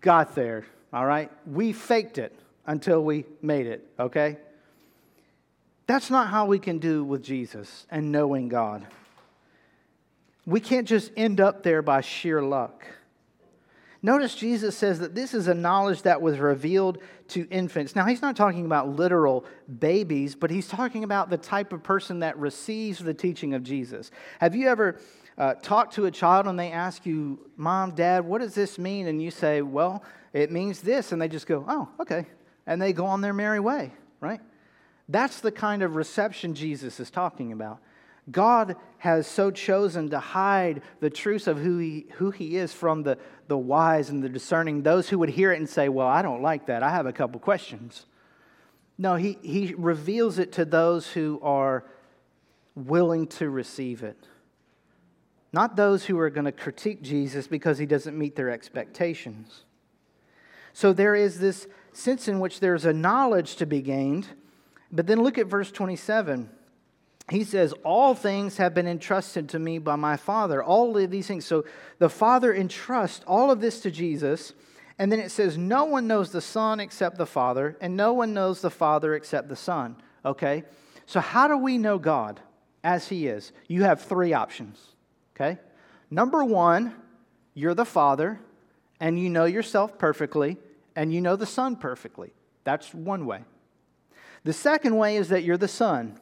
got 0.00 0.34
there. 0.34 0.64
All 0.92 1.04
right? 1.04 1.30
We 1.46 1.72
faked 1.72 2.18
it 2.18 2.38
until 2.66 3.02
we 3.04 3.26
made 3.42 3.66
it, 3.66 3.86
okay? 3.98 4.38
That's 5.86 6.10
not 6.10 6.28
how 6.28 6.46
we 6.46 6.58
can 6.58 6.78
do 6.78 7.04
with 7.04 7.22
Jesus 7.22 7.86
and 7.90 8.12
knowing 8.12 8.48
God. 8.48 8.86
We 10.46 10.60
can't 10.60 10.88
just 10.88 11.12
end 11.16 11.40
up 11.40 11.62
there 11.62 11.82
by 11.82 12.00
sheer 12.00 12.42
luck. 12.42 12.86
Notice 14.02 14.34
Jesus 14.34 14.76
says 14.76 14.98
that 15.00 15.14
this 15.14 15.34
is 15.34 15.46
a 15.46 15.54
knowledge 15.54 16.02
that 16.02 16.22
was 16.22 16.38
revealed 16.38 16.98
to 17.28 17.46
infants. 17.50 17.94
Now, 17.94 18.06
he's 18.06 18.22
not 18.22 18.34
talking 18.34 18.64
about 18.64 18.88
literal 18.88 19.44
babies, 19.78 20.34
but 20.34 20.50
he's 20.50 20.68
talking 20.68 21.04
about 21.04 21.28
the 21.28 21.36
type 21.36 21.72
of 21.72 21.82
person 21.82 22.20
that 22.20 22.38
receives 22.38 22.98
the 22.98 23.12
teaching 23.12 23.52
of 23.52 23.62
Jesus. 23.62 24.10
Have 24.38 24.56
you 24.56 24.68
ever 24.68 24.98
uh, 25.36 25.54
talked 25.54 25.94
to 25.94 26.06
a 26.06 26.10
child 26.10 26.46
and 26.46 26.58
they 26.58 26.70
ask 26.70 27.04
you, 27.04 27.50
Mom, 27.56 27.94
Dad, 27.94 28.24
what 28.24 28.40
does 28.40 28.54
this 28.54 28.78
mean? 28.78 29.06
And 29.06 29.22
you 29.22 29.30
say, 29.30 29.60
Well, 29.60 30.02
it 30.32 30.50
means 30.50 30.80
this. 30.80 31.12
And 31.12 31.20
they 31.20 31.28
just 31.28 31.46
go, 31.46 31.64
Oh, 31.68 31.88
okay. 32.00 32.26
And 32.66 32.80
they 32.80 32.92
go 32.92 33.06
on 33.06 33.20
their 33.20 33.32
merry 33.34 33.60
way, 33.60 33.92
right? 34.20 34.40
That's 35.08 35.40
the 35.40 35.52
kind 35.52 35.82
of 35.82 35.96
reception 35.96 36.54
Jesus 36.54 37.00
is 37.00 37.10
talking 37.10 37.52
about. 37.52 37.80
God 38.30 38.76
has 38.98 39.26
so 39.26 39.50
chosen 39.50 40.10
to 40.10 40.18
hide 40.18 40.82
the 41.00 41.10
truths 41.10 41.46
of 41.46 41.58
who 41.58 41.78
he, 41.78 42.06
who 42.14 42.30
he 42.30 42.56
is 42.56 42.72
from 42.72 43.02
the, 43.02 43.18
the 43.48 43.56
wise 43.56 44.10
and 44.10 44.22
the 44.22 44.28
discerning, 44.28 44.82
those 44.82 45.08
who 45.08 45.18
would 45.18 45.30
hear 45.30 45.52
it 45.52 45.58
and 45.58 45.68
say, 45.68 45.88
Well, 45.88 46.06
I 46.06 46.22
don't 46.22 46.42
like 46.42 46.66
that. 46.66 46.82
I 46.82 46.90
have 46.90 47.06
a 47.06 47.12
couple 47.12 47.40
questions. 47.40 48.06
No, 48.98 49.14
he, 49.14 49.38
he 49.42 49.74
reveals 49.78 50.38
it 50.38 50.52
to 50.52 50.64
those 50.64 51.06
who 51.08 51.40
are 51.42 51.84
willing 52.74 53.26
to 53.28 53.48
receive 53.48 54.02
it. 54.02 54.26
Not 55.52 55.74
those 55.74 56.04
who 56.04 56.18
are 56.18 56.30
going 56.30 56.44
to 56.44 56.52
critique 56.52 57.02
Jesus 57.02 57.46
because 57.46 57.78
he 57.78 57.86
doesn't 57.86 58.16
meet 58.16 58.36
their 58.36 58.50
expectations. 58.50 59.64
So 60.72 60.92
there 60.92 61.14
is 61.14 61.40
this 61.40 61.66
sense 61.92 62.28
in 62.28 62.38
which 62.40 62.60
there's 62.60 62.84
a 62.84 62.92
knowledge 62.92 63.56
to 63.56 63.66
be 63.66 63.80
gained. 63.80 64.28
But 64.92 65.06
then 65.06 65.22
look 65.22 65.38
at 65.38 65.46
verse 65.46 65.72
27 65.72 66.50
he 67.32 67.44
says, 67.44 67.72
All 67.84 68.14
things 68.14 68.56
have 68.56 68.74
been 68.74 68.86
entrusted 68.86 69.48
to 69.50 69.58
me 69.58 69.78
by 69.78 69.96
my 69.96 70.16
Father. 70.16 70.62
All 70.62 70.96
of 70.96 71.10
these 71.10 71.26
things. 71.26 71.44
So 71.44 71.64
the 71.98 72.08
Father 72.08 72.52
entrusts 72.52 73.24
all 73.26 73.50
of 73.50 73.60
this 73.60 73.80
to 73.80 73.90
Jesus. 73.90 74.52
And 74.98 75.10
then 75.10 75.20
it 75.20 75.30
says, 75.30 75.56
No 75.56 75.84
one 75.84 76.06
knows 76.06 76.30
the 76.30 76.40
Son 76.40 76.80
except 76.80 77.16
the 77.16 77.26
Father, 77.26 77.76
and 77.80 77.96
no 77.96 78.12
one 78.12 78.34
knows 78.34 78.60
the 78.60 78.70
Father 78.70 79.14
except 79.14 79.48
the 79.48 79.56
Son. 79.56 79.96
Okay? 80.24 80.64
So, 81.06 81.20
how 81.20 81.48
do 81.48 81.56
we 81.56 81.78
know 81.78 81.98
God 81.98 82.40
as 82.84 83.08
He 83.08 83.26
is? 83.26 83.52
You 83.66 83.84
have 83.84 84.02
three 84.02 84.32
options. 84.32 84.78
Okay? 85.34 85.58
Number 86.10 86.44
one, 86.44 86.94
you're 87.54 87.74
the 87.74 87.84
Father, 87.84 88.40
and 89.00 89.18
you 89.18 89.30
know 89.30 89.46
yourself 89.46 89.98
perfectly, 89.98 90.58
and 90.94 91.12
you 91.12 91.20
know 91.20 91.36
the 91.36 91.46
Son 91.46 91.76
perfectly. 91.76 92.32
That's 92.64 92.92
one 92.92 93.24
way. 93.24 93.44
The 94.44 94.52
second 94.52 94.96
way 94.96 95.16
is 95.16 95.28
that 95.30 95.44
you're 95.44 95.56
the 95.56 95.68
Son 95.68 96.18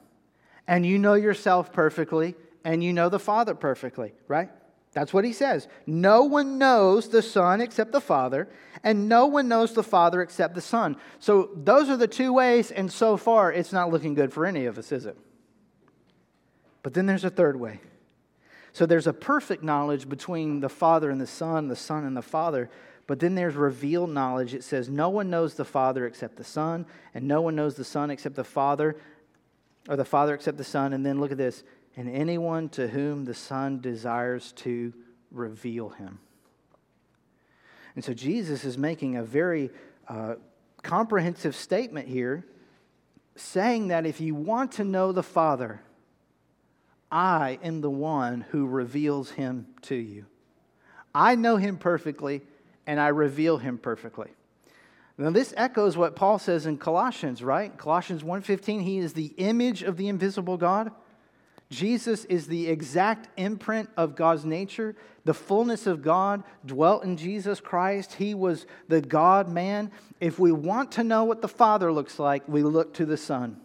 and 0.69 0.87
you 0.87 0.99
know 0.99 1.15
yourself 1.15 1.73
perfectly, 1.73 2.37
and 2.63 2.85
you 2.85 2.93
know 2.93 3.09
the 3.09 3.19
Father 3.19 3.55
perfectly, 3.55 4.13
right? 4.29 4.51
That's 4.93 5.13
what 5.13 5.25
he 5.25 5.33
says. 5.33 5.67
No 5.87 6.25
one 6.25 6.59
knows 6.59 7.09
the 7.09 7.23
Son 7.23 7.61
except 7.61 7.91
the 7.91 8.01
Father, 8.01 8.49
and 8.85 9.09
no 9.09 9.27
one 9.27 9.49
knows 9.49 9.73
the 9.73 9.83
Father 9.83 10.21
except 10.23 10.55
the 10.55 10.61
Son. 10.61 10.97
So 11.19 11.51
those 11.55 11.89
are 11.89 11.97
the 11.97 12.07
two 12.07 12.33
ways, 12.33 12.71
and 12.71 12.93
so 12.93 13.17
far 13.17 13.51
it's 13.51 13.73
not 13.73 13.91
looking 13.91 14.15
good 14.15 14.33
for 14.33 14.47
any 14.47 14.67
of 14.67 14.79
us, 14.79 14.93
is 14.93 15.07
it? 15.07 15.17
But 16.83 16.95
then 16.95 17.07
there's 17.07 17.25
a 17.25 17.31
third 17.31 17.59
way. 17.59 17.81
So 18.73 18.87
there's 18.87 19.07
a 19.07 19.13
perfect 19.13 19.65
knowledge 19.65 20.09
between 20.09 20.61
the 20.61 20.69
Father 20.69 21.11
and 21.11 21.21
the 21.21 21.27
Son, 21.27 21.69
the 21.69 21.77
Son 21.77 22.05
and 22.05 22.17
the 22.17 22.23
Father. 22.23 22.71
But 23.07 23.21
then 23.21 23.35
there's 23.35 23.55
revealed 23.55 24.11
knowledge. 24.11 24.53
It 24.55 24.63
says, 24.63 24.89
No 24.89 25.09
one 25.09 25.31
knows 25.31 25.55
the 25.55 25.65
Father 25.65 26.07
except 26.07 26.37
the 26.37 26.45
Son, 26.45 26.85
and 27.15 27.27
no 27.27 27.41
one 27.41 27.57
knows 27.57 27.75
the 27.75 27.85
Son 27.85 28.11
except 28.11 28.37
the 28.37 28.45
Father, 28.45 28.97
or 29.89 29.97
the 29.97 30.05
Father 30.05 30.35
except 30.35 30.59
the 30.59 30.65
Son. 30.65 30.93
And 30.93 31.05
then 31.05 31.21
look 31.21 31.33
at 31.33 31.39
this 31.39 31.65
and 31.97 32.09
anyone 32.09 32.69
to 32.71 32.87
whom 32.87 33.25
the 33.25 33.35
Son 33.35 33.81
desires 33.81 34.53
to 34.53 34.93
reveal 35.33 35.89
him. 35.89 36.21
And 37.97 38.05
so 38.05 38.15
Jesus 38.15 38.65
is 38.65 38.79
making 38.79 39.17
a 39.17 39.25
very 39.25 39.71
uh, 40.07 40.37
comprehensive 40.83 41.57
statement 41.57 42.07
here, 42.07 42.47
saying 43.35 43.89
that 43.89 44.07
if 44.07 44.21
you 44.21 44.37
want 44.37 44.73
to 44.73 44.85
know 44.85 45.11
the 45.11 45.25
Father, 45.25 45.83
I 47.11 47.59
am 47.63 47.81
the 47.81 47.91
one 47.91 48.43
who 48.51 48.67
reveals 48.67 49.33
him 49.33 49.67
to 49.83 49.97
you. 49.97 50.27
I 51.15 51.35
know 51.35 51.57
him 51.57 51.79
perfectly, 51.79 52.43
and 52.87 53.01
I 53.01 53.09
reveal 53.09 53.59
him 53.59 53.79
perfectly. 53.79 54.31
Now 55.19 55.31
this 55.31 55.53
echoes 55.57 55.97
what 55.97 56.15
Paul 56.15 56.39
says 56.39 56.65
in 56.65 56.79
Colossians, 56.79 57.43
right? 57.43 57.77
Colossians 57.77 58.23
1:15, 58.23 58.81
he 58.81 58.99
is 58.99 59.15
the 59.15 59.35
image 59.37 59.83
of 59.83 59.97
the 59.97 60.09
invisible 60.09 60.57
God. 60.57 60.93
Jesus 61.71 62.25
is 62.27 62.47
the 62.47 62.69
exact 62.69 63.29
imprint 63.37 63.91
of 63.97 64.15
God's 64.15 64.45
nature. 64.45 64.95
The 65.25 65.35
fullness 65.35 65.87
of 65.87 66.03
God 66.03 66.43
dwelt 66.65 67.05
in 67.05 67.17
Jesus 67.17 67.61
Christ. 67.61 68.15
He 68.15 68.35
was 68.35 68.65
the 68.87 69.03
God 69.03 69.49
man. 69.49 69.91
If 70.21 70.39
we 70.39 70.51
want 70.51 70.93
to 70.93 71.05
know 71.05 71.25
what 71.25 71.43
the 71.43 71.49
Father 71.49 71.93
looks 71.93 72.19
like, 72.19 72.49
we 72.49 72.63
look 72.63 72.95
to 72.95 73.05
the 73.05 73.19
Son. 73.19 73.61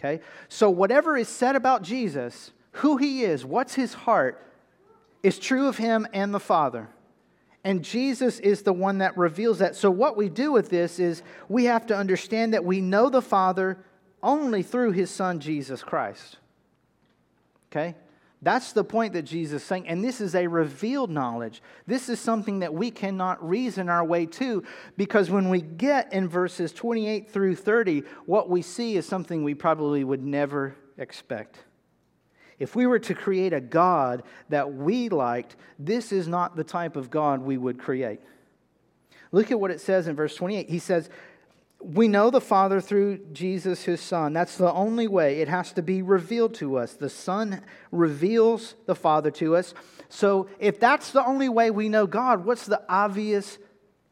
Okay? 0.00 0.22
So, 0.48 0.70
whatever 0.70 1.16
is 1.16 1.28
said 1.28 1.54
about 1.54 1.82
Jesus, 1.82 2.50
who 2.72 2.96
he 2.96 3.22
is, 3.22 3.44
what's 3.44 3.74
his 3.74 3.94
heart, 3.94 4.42
is 5.22 5.38
true 5.38 5.68
of 5.68 5.76
him 5.76 6.06
and 6.12 6.34
the 6.34 6.40
Father. 6.40 6.88
And 7.66 7.82
Jesus 7.82 8.38
is 8.38 8.62
the 8.62 8.72
one 8.72 8.98
that 8.98 9.18
reveals 9.18 9.58
that. 9.58 9.74
So, 9.74 9.90
what 9.90 10.16
we 10.16 10.28
do 10.28 10.52
with 10.52 10.70
this 10.70 11.00
is 11.00 11.24
we 11.48 11.64
have 11.64 11.84
to 11.86 11.96
understand 11.96 12.54
that 12.54 12.64
we 12.64 12.80
know 12.80 13.10
the 13.10 13.20
Father 13.20 13.76
only 14.22 14.62
through 14.62 14.92
his 14.92 15.10
Son, 15.10 15.40
Jesus 15.40 15.82
Christ. 15.82 16.36
Okay? 17.68 17.96
That's 18.40 18.72
the 18.72 18.84
point 18.84 19.14
that 19.14 19.22
Jesus 19.22 19.62
is 19.62 19.66
saying. 19.66 19.88
And 19.88 20.04
this 20.04 20.20
is 20.20 20.36
a 20.36 20.46
revealed 20.46 21.10
knowledge. 21.10 21.60
This 21.88 22.08
is 22.08 22.20
something 22.20 22.60
that 22.60 22.72
we 22.72 22.92
cannot 22.92 23.44
reason 23.44 23.88
our 23.88 24.04
way 24.04 24.26
to 24.26 24.62
because 24.96 25.28
when 25.28 25.48
we 25.48 25.60
get 25.60 26.12
in 26.12 26.28
verses 26.28 26.72
28 26.72 27.28
through 27.28 27.56
30, 27.56 28.04
what 28.26 28.48
we 28.48 28.62
see 28.62 28.96
is 28.96 29.06
something 29.06 29.42
we 29.42 29.54
probably 29.54 30.04
would 30.04 30.22
never 30.22 30.76
expect. 30.98 31.58
If 32.58 32.74
we 32.74 32.86
were 32.86 32.98
to 33.00 33.14
create 33.14 33.52
a 33.52 33.60
God 33.60 34.22
that 34.48 34.72
we 34.72 35.08
liked, 35.08 35.56
this 35.78 36.12
is 36.12 36.26
not 36.26 36.56
the 36.56 36.64
type 36.64 36.96
of 36.96 37.10
God 37.10 37.40
we 37.42 37.58
would 37.58 37.78
create. 37.78 38.20
Look 39.32 39.50
at 39.50 39.60
what 39.60 39.70
it 39.70 39.80
says 39.80 40.08
in 40.08 40.16
verse 40.16 40.34
28. 40.34 40.70
He 40.70 40.78
says, 40.78 41.10
we 41.80 42.08
know 42.08 42.30
the 42.30 42.40
Father 42.40 42.80
through 42.80 43.18
Jesus, 43.32 43.84
his 43.84 44.00
Son. 44.00 44.32
That's 44.32 44.56
the 44.56 44.72
only 44.72 45.06
way. 45.06 45.40
It 45.40 45.48
has 45.48 45.72
to 45.72 45.82
be 45.82 46.02
revealed 46.02 46.54
to 46.54 46.78
us. 46.78 46.94
The 46.94 47.10
Son 47.10 47.62
reveals 47.92 48.74
the 48.86 48.94
Father 48.94 49.30
to 49.32 49.56
us. 49.56 49.74
So, 50.08 50.48
if 50.58 50.80
that's 50.80 51.10
the 51.10 51.24
only 51.24 51.48
way 51.48 51.70
we 51.70 51.88
know 51.88 52.06
God, 52.06 52.44
what's 52.44 52.66
the 52.66 52.82
obvious, 52.88 53.58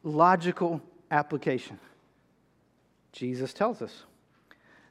logical 0.03 0.81
application? 1.09 1.79
Jesus 3.11 3.53
tells 3.53 3.81
us. 3.81 4.03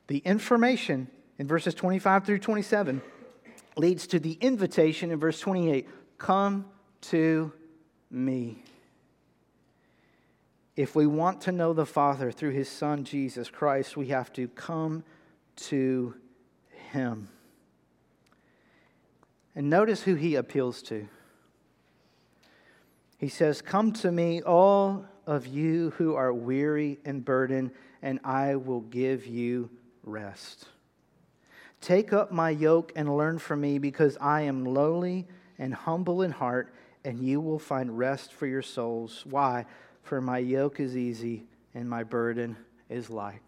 The 0.09 0.19
information 0.19 1.09
in 1.39 1.47
verses 1.47 1.75
25 1.75 2.25
through 2.25 2.39
27 2.39 3.03
leads 3.77 4.07
to 4.09 4.19
the 4.19 4.33
invitation 4.41 5.11
in 5.11 5.19
verse 5.19 5.41
28 5.41 5.89
Come 6.19 6.67
to 7.03 7.53
me. 8.11 8.63
If 10.77 10.97
we 10.97 11.07
want 11.07 11.43
to 11.43 11.53
know 11.53 11.73
the 11.73 11.87
Father 11.87 12.33
through 12.33 12.51
his 12.51 12.69
Son, 12.69 13.05
Jesus 13.05 13.49
Christ, 13.49 13.97
we 13.97 14.09
have 14.09 14.33
to 14.35 14.49
come 14.49 15.05
to 15.57 16.15
him. 16.93 17.29
And 19.55 19.71
notice 19.71 20.03
who 20.03 20.17
he 20.17 20.35
appeals 20.35 20.83
to. 20.83 21.09
He 23.19 23.29
says, 23.29 23.63
Come 23.63 23.93
to 23.95 24.11
me, 24.11 24.43
all 24.43 25.07
of 25.27 25.47
you 25.47 25.91
who 25.97 26.15
are 26.15 26.33
weary 26.33 26.99
and 27.05 27.25
burdened, 27.25 27.71
and 28.03 28.19
I 28.25 28.57
will 28.57 28.81
give 28.81 29.27
you 29.27 29.71
rest. 30.03 30.67
Take 31.85 32.15
up 32.15 32.33
my 32.33 32.49
yoke 32.49 32.93
and 32.97 33.15
learn 33.15 33.39
from 33.39 33.61
me, 33.61 33.77
because 33.77 34.17
I 34.19 34.41
am 34.41 34.65
lowly 34.65 35.27
and 35.59 35.75
humble 35.75 36.23
in 36.23 36.31
heart, 36.31 36.73
and 37.05 37.23
you 37.23 37.43
will 37.43 37.59
find 37.59 37.99
rest 37.99 38.33
for 38.33 38.47
your 38.47 38.63
souls. 38.63 39.23
Why? 39.29 39.67
For 40.03 40.23
my 40.23 40.39
yoke 40.39 40.81
is 40.81 40.97
easy 40.97 41.45
and 41.75 41.87
my 41.87 42.03
burden 42.03 42.57
is 42.89 43.11
light. 43.11 43.43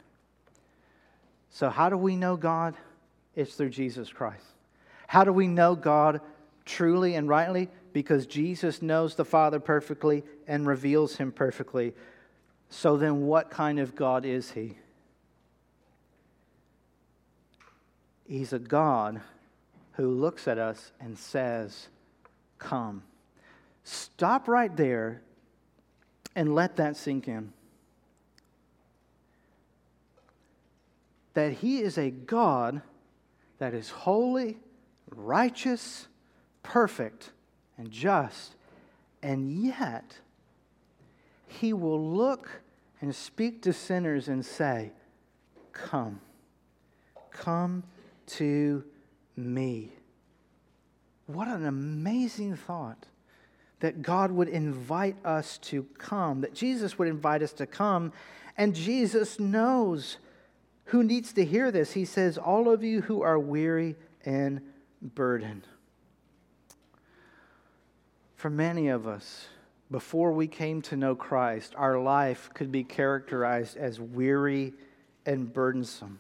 So, 1.49 1.71
how 1.71 1.89
do 1.89 1.97
we 1.97 2.15
know 2.15 2.37
God? 2.37 2.75
It's 3.35 3.55
through 3.55 3.71
Jesus 3.71 4.13
Christ. 4.13 4.45
How 5.07 5.25
do 5.25 5.33
we 5.33 5.47
know 5.47 5.75
God 5.75 6.21
truly 6.67 7.15
and 7.15 7.31
rightly? 7.31 7.71
Because 7.95 8.27
Jesus 8.27 8.83
knows 8.83 9.15
the 9.15 9.25
Father 9.25 9.61
perfectly 9.61 10.25
and 10.47 10.67
reveals 10.67 11.17
him 11.17 11.33
perfectly. 11.33 11.95
So, 12.69 12.99
then 12.99 13.23
what 13.23 13.49
kind 13.49 13.79
of 13.79 13.95
God 13.95 14.27
is 14.27 14.51
he? 14.51 14.77
He's 18.29 18.53
a 18.53 18.59
God 18.59 19.21
who 19.93 20.09
looks 20.09 20.49
at 20.49 20.59
us 20.59 20.93
and 21.01 21.17
says, 21.17 21.89
Come. 22.59 23.03
Stop 23.85 24.49
right 24.49 24.75
there 24.77 25.23
and 26.35 26.55
let 26.55 26.77
that 26.77 26.97
sink 26.97 27.29
in. 27.29 27.53
That 31.35 31.53
He 31.53 31.79
is 31.79 31.97
a 31.97 32.11
God 32.11 32.83
that 33.59 33.75
is 33.75 33.91
holy, 33.91 34.59
righteous, 35.15 36.09
perfect, 36.63 37.31
and 37.79 37.91
just, 37.91 38.57
and 39.23 39.51
yet 39.51 40.19
He 41.47 41.73
will 41.73 42.13
look 42.13 42.63
and 43.01 43.15
speak 43.15 43.63
to 43.63 43.73
sinners 43.73 44.27
and 44.27 44.45
say, 44.45 44.91
Come, 45.73 46.21
come 47.31 47.85
to 48.27 48.85
me. 49.37 49.93
What 51.27 51.49
an 51.49 51.67
amazing 51.67 52.57
thought 52.57 53.07
that 53.81 54.03
God 54.03 54.31
would 54.31 54.49
invite 54.49 55.17
us 55.25 55.59
to 55.59 55.85
come, 55.99 56.41
that 56.41 56.55
Jesus 56.55 56.99
would 56.99 57.09
invite 57.09 57.43
us 57.43 57.53
to 57.55 57.67
come. 57.67 58.13
And 58.57 58.75
Jesus 58.75 59.39
knows 59.39 60.19
who 60.87 61.03
needs 61.03 61.33
to 61.35 61.45
hear 61.45 61.71
this. 61.71 61.93
He 61.93 62.05
says, 62.05 62.39
All 62.39 62.71
of 62.71 62.83
you 62.83 63.03
who 63.03 63.23
are 63.23 63.39
weary 63.39 63.97
and 64.25 64.61
burdened. 65.03 65.67
For 68.37 68.51
many 68.51 68.89
of 68.89 69.07
us, 69.07 69.49
before 69.91 70.33
we 70.33 70.47
came 70.47 70.83
to 70.83 70.97
know 70.97 71.15
Christ, 71.15 71.75
our 71.77 72.01
life 72.01 72.51
could 72.55 72.73
be 72.73 72.85
characterized 72.85 73.77
as 73.77 74.01
weary 74.01 74.73
and 75.25 75.53
burdensome. 75.53 76.19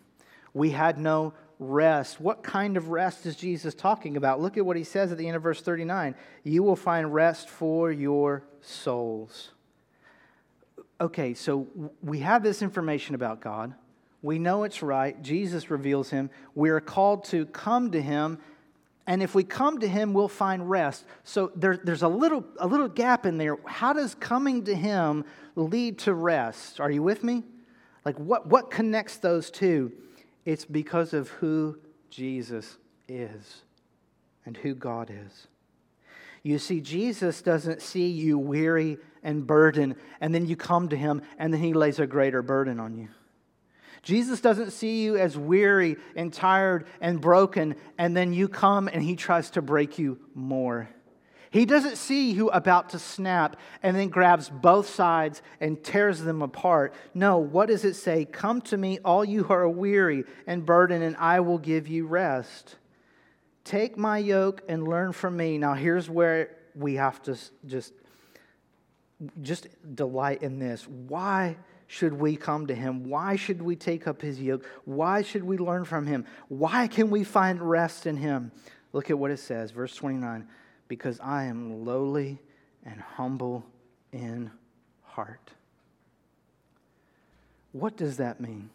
We 0.54 0.70
had 0.70 0.98
no 0.98 1.35
rest. 1.58 2.20
What 2.20 2.42
kind 2.42 2.76
of 2.76 2.88
rest 2.88 3.26
is 3.26 3.36
Jesus 3.36 3.74
talking 3.74 4.16
about? 4.16 4.40
Look 4.40 4.56
at 4.56 4.66
what 4.66 4.76
he 4.76 4.84
says 4.84 5.12
at 5.12 5.18
the 5.18 5.26
end 5.26 5.36
of 5.36 5.42
verse 5.42 5.60
39 5.60 6.14
You 6.44 6.62
will 6.62 6.76
find 6.76 7.12
rest 7.12 7.48
for 7.48 7.90
your 7.90 8.44
souls. 8.60 9.50
Okay, 11.00 11.34
so 11.34 11.66
we 12.02 12.20
have 12.20 12.42
this 12.42 12.62
information 12.62 13.14
about 13.14 13.40
God. 13.40 13.74
We 14.22 14.38
know 14.38 14.64
it's 14.64 14.82
right. 14.82 15.20
Jesus 15.22 15.70
reveals 15.70 16.10
him. 16.10 16.30
We 16.54 16.70
are 16.70 16.80
called 16.80 17.24
to 17.26 17.46
come 17.46 17.90
to 17.90 18.00
him. 18.00 18.38
And 19.06 19.22
if 19.22 19.34
we 19.34 19.44
come 19.44 19.78
to 19.80 19.88
him, 19.88 20.14
we'll 20.14 20.26
find 20.26 20.68
rest. 20.68 21.04
So 21.22 21.52
there, 21.54 21.76
there's 21.76 22.02
a 22.02 22.08
little, 22.08 22.44
a 22.58 22.66
little 22.66 22.88
gap 22.88 23.24
in 23.24 23.38
there. 23.38 23.56
How 23.66 23.92
does 23.92 24.14
coming 24.14 24.64
to 24.64 24.74
him 24.74 25.24
lead 25.54 25.98
to 26.00 26.14
rest? 26.14 26.80
Are 26.80 26.90
you 26.90 27.02
with 27.02 27.22
me? 27.22 27.44
Like, 28.04 28.16
what, 28.18 28.46
what 28.46 28.70
connects 28.70 29.18
those 29.18 29.50
two? 29.50 29.92
It's 30.46 30.64
because 30.64 31.12
of 31.12 31.28
who 31.28 31.78
Jesus 32.09 32.78
is 33.09 33.62
and 34.46 34.56
who 34.56 34.74
God 34.74 35.11
is. 35.11 35.48
You 36.42 36.59
see, 36.61 36.80
Jesus 36.80 37.42
doesn't 37.42 37.82
see 37.82 38.09
you 38.09 38.38
weary 38.38 38.98
and 39.24 39.44
burdened, 39.44 39.96
and 40.20 40.32
then 40.32 40.46
you 40.46 40.54
come 40.54 40.88
to 40.90 40.96
him, 40.96 41.22
and 41.38 41.52
then 41.52 41.61
he 41.61 41.74
lays 41.74 41.98
a 41.98 42.06
greater 42.06 42.40
burden 42.40 42.78
on 42.78 42.96
you. 42.96 43.09
Jesus 44.02 44.40
doesn't 44.40 44.70
see 44.70 45.02
you 45.02 45.16
as 45.16 45.37
weary 45.37 45.96
and 46.14 46.32
tired 46.32 46.87
and 47.00 47.20
broken, 47.20 47.74
and 47.98 48.16
then 48.16 48.32
you 48.32 48.46
come 48.46 48.87
and 48.87 49.02
he 49.02 49.16
tries 49.16 49.50
to 49.50 49.62
break 49.62 49.98
you 49.98 50.20
more. 50.32 50.88
He 51.50 51.64
doesn't 51.64 51.96
see 51.96 52.32
you 52.32 52.48
about 52.50 52.90
to 52.90 52.98
snap 52.98 53.56
and 53.82 53.96
then 53.96 54.09
grabs 54.09 54.48
both 54.48 54.88
sides 54.88 55.42
and 55.61 55.82
tears 55.82 56.20
them 56.20 56.42
apart. 56.42 56.94
No, 57.14 57.38
what 57.38 57.68
does 57.68 57.85
it 57.85 57.94
say? 57.94 58.24
Come 58.24 58.61
to 58.62 58.76
me, 58.76 58.98
all 59.04 59.24
you 59.24 59.44
who 59.44 59.52
are 59.52 59.68
weary 59.68 60.24
and 60.46 60.66
burdened, 60.66 61.04
and 61.04 61.16
I 61.16 61.40
will 61.40 61.59
give 61.59 61.88
you 61.88 62.06
rest. 62.06 62.76
Take 63.64 63.96
my 63.96 64.18
yoke 64.18 64.62
and 64.68 64.87
learn 64.87 65.12
from 65.12 65.37
me. 65.37 65.59
Now, 65.59 65.74
here's 65.74 66.09
where 66.11 66.56
we 66.74 66.94
have 66.94 67.22
to 67.22 67.38
just, 67.66 67.92
just 69.40 69.68
delight 69.94 70.42
in 70.42 70.59
this. 70.59 70.87
Why? 70.87 71.56
should 71.88 72.12
we 72.12 72.35
come 72.35 72.66
to 72.66 72.74
him? 72.74 73.09
Why 73.09 73.37
should 73.37 73.62
we 73.62 73.76
take 73.76 74.09
up 74.09 74.20
his 74.20 74.40
yoke? 74.40 74.66
Why 74.85 75.22
should 75.22 75.44
we 75.44 75.56
learn 75.56 75.85
from 75.85 76.04
him? 76.04 76.26
Why 76.48 76.88
can 76.88 77.11
we 77.11 77.22
find 77.22 77.62
rest 77.62 78.06
in 78.06 78.16
him? 78.16 78.50
Look 78.92 79.09
at 79.09 79.16
what 79.16 79.30
it 79.30 79.38
says, 79.38 79.70
verse 79.70 79.94
29 79.94 80.48
because 80.88 81.18
I 81.20 81.44
am 81.44 81.85
lowly 81.85 82.38
and 82.85 83.01
humble 83.01 83.64
in 84.12 84.51
heart. 85.03 85.51
What 87.72 87.96
does 87.96 88.16
that 88.18 88.40
mean? 88.40 88.70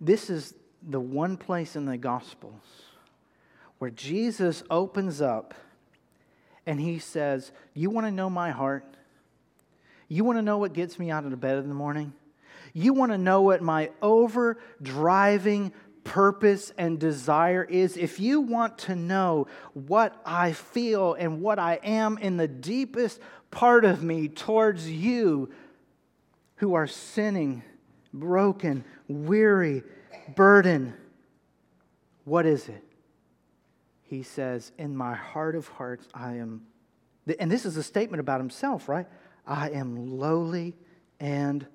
This 0.00 0.30
is 0.30 0.54
the 0.82 1.00
one 1.00 1.36
place 1.36 1.76
in 1.76 1.86
the 1.86 1.96
Gospels 1.96 2.62
where 3.78 3.90
Jesus 3.90 4.62
opens 4.70 5.20
up 5.20 5.54
and 6.66 6.80
he 6.80 6.98
says, 6.98 7.52
You 7.74 7.90
want 7.90 8.06
to 8.06 8.10
know 8.10 8.30
my 8.30 8.50
heart? 8.50 8.84
You 10.08 10.24
want 10.24 10.38
to 10.38 10.42
know 10.42 10.58
what 10.58 10.72
gets 10.72 10.98
me 10.98 11.10
out 11.10 11.24
of 11.24 11.30
the 11.30 11.36
bed 11.36 11.58
in 11.58 11.68
the 11.68 11.74
morning? 11.74 12.12
You 12.72 12.92
want 12.92 13.12
to 13.12 13.18
know 13.18 13.42
what 13.42 13.62
my 13.62 13.90
overdriving 14.02 15.72
purpose 16.06 16.72
and 16.78 17.00
desire 17.00 17.64
is, 17.64 17.96
if 17.96 18.20
you 18.20 18.40
want 18.40 18.78
to 18.78 18.94
know 18.94 19.48
what 19.74 20.18
I 20.24 20.52
feel 20.52 21.14
and 21.14 21.42
what 21.42 21.58
I 21.58 21.80
am 21.82 22.16
in 22.18 22.36
the 22.36 22.46
deepest 22.46 23.20
part 23.50 23.84
of 23.84 24.04
me 24.04 24.28
towards 24.28 24.88
you 24.88 25.50
who 26.56 26.74
are 26.74 26.86
sinning, 26.86 27.62
broken, 28.14 28.84
weary, 29.08 29.82
burdened, 30.36 30.94
what 32.24 32.46
is 32.46 32.68
it? 32.68 32.84
He 34.02 34.22
says, 34.22 34.70
In 34.78 34.96
my 34.96 35.14
heart 35.14 35.56
of 35.56 35.66
hearts, 35.66 36.06
I 36.14 36.34
am, 36.34 36.62
and 37.40 37.50
this 37.50 37.66
is 37.66 37.76
a 37.76 37.82
statement 37.82 38.20
about 38.20 38.38
himself, 38.38 38.88
right? 38.88 39.06
I 39.44 39.70
am 39.70 40.18
lowly 40.18 40.76
and 41.18 41.66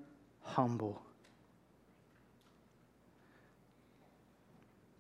humble. 0.41 1.01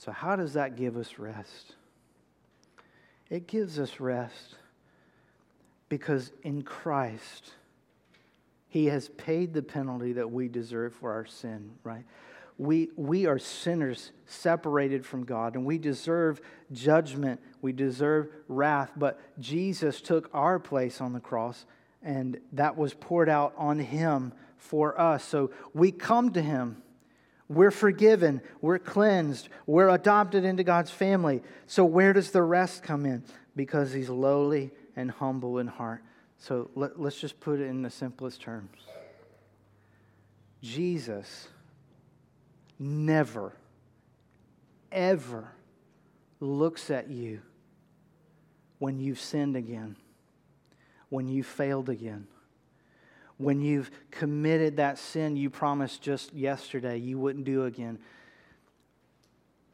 So, 0.03 0.11
how 0.11 0.35
does 0.35 0.53
that 0.53 0.77
give 0.77 0.97
us 0.97 1.19
rest? 1.19 1.75
It 3.29 3.45
gives 3.45 3.77
us 3.77 3.99
rest 3.99 4.55
because 5.89 6.31
in 6.41 6.63
Christ, 6.63 7.51
He 8.67 8.87
has 8.87 9.09
paid 9.09 9.53
the 9.53 9.61
penalty 9.61 10.13
that 10.13 10.31
we 10.31 10.47
deserve 10.47 10.95
for 10.95 11.11
our 11.13 11.27
sin, 11.27 11.73
right? 11.83 12.03
We, 12.57 12.89
we 12.95 13.27
are 13.27 13.37
sinners 13.37 14.11
separated 14.25 15.05
from 15.05 15.23
God, 15.23 15.53
and 15.53 15.65
we 15.65 15.77
deserve 15.77 16.41
judgment. 16.71 17.39
We 17.61 17.71
deserve 17.71 18.29
wrath. 18.47 18.93
But 18.97 19.19
Jesus 19.39 20.01
took 20.01 20.31
our 20.33 20.57
place 20.57 20.99
on 20.99 21.13
the 21.13 21.19
cross, 21.19 21.67
and 22.01 22.39
that 22.53 22.75
was 22.75 22.95
poured 22.95 23.29
out 23.29 23.53
on 23.55 23.77
Him 23.77 24.33
for 24.57 24.99
us. 24.99 25.23
So 25.23 25.51
we 25.75 25.91
come 25.91 26.31
to 26.31 26.41
Him 26.41 26.81
we're 27.51 27.71
forgiven. 27.71 28.41
We're 28.61 28.79
cleansed. 28.79 29.49
We're 29.65 29.89
adopted 29.89 30.45
into 30.45 30.63
God's 30.63 30.91
family. 30.91 31.41
So, 31.67 31.83
where 31.85 32.13
does 32.13 32.31
the 32.31 32.41
rest 32.41 32.83
come 32.83 33.05
in? 33.05 33.23
Because 33.55 33.91
He's 33.91 34.09
lowly 34.09 34.71
and 34.95 35.11
humble 35.11 35.57
in 35.59 35.67
heart. 35.67 36.03
So, 36.37 36.69
let, 36.75 36.97
us 36.97 37.15
just 37.15 37.39
put 37.39 37.59
it 37.59 37.65
in 37.65 37.81
the 37.81 37.89
simplest 37.89 38.41
terms 38.41 38.79
Jesus 40.61 41.47
never, 42.79 43.53
ever 44.91 45.51
looks 46.39 46.89
at 46.89 47.09
you 47.09 47.41
when 48.79 48.99
you've 48.99 49.19
sinned 49.19 49.55
again, 49.55 49.95
when 51.09 51.27
you've 51.27 51.47
failed 51.47 51.89
again 51.89 52.27
when 53.41 53.61
you've 53.61 53.91
committed 54.11 54.77
that 54.77 54.97
sin 54.97 55.35
you 55.35 55.49
promised 55.49 56.01
just 56.01 56.33
yesterday 56.33 56.97
you 56.97 57.17
wouldn't 57.17 57.45
do 57.45 57.65
again. 57.65 57.99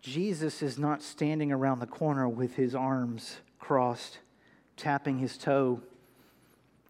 Jesus 0.02 0.62
is 0.62 0.78
not 0.78 1.02
standing 1.02 1.52
around 1.52 1.80
the 1.80 1.88
corner 1.88 2.30
with 2.30 2.56
his 2.56 2.74
arms 2.74 3.38
crossed, 3.60 4.20
tapping 4.78 5.18
his 5.18 5.38
toe, 5.38 5.82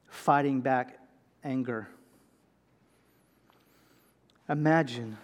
fighting 0.07 0.61
back 0.61 0.99
anger. 1.43 1.87
Imagine 4.49 5.17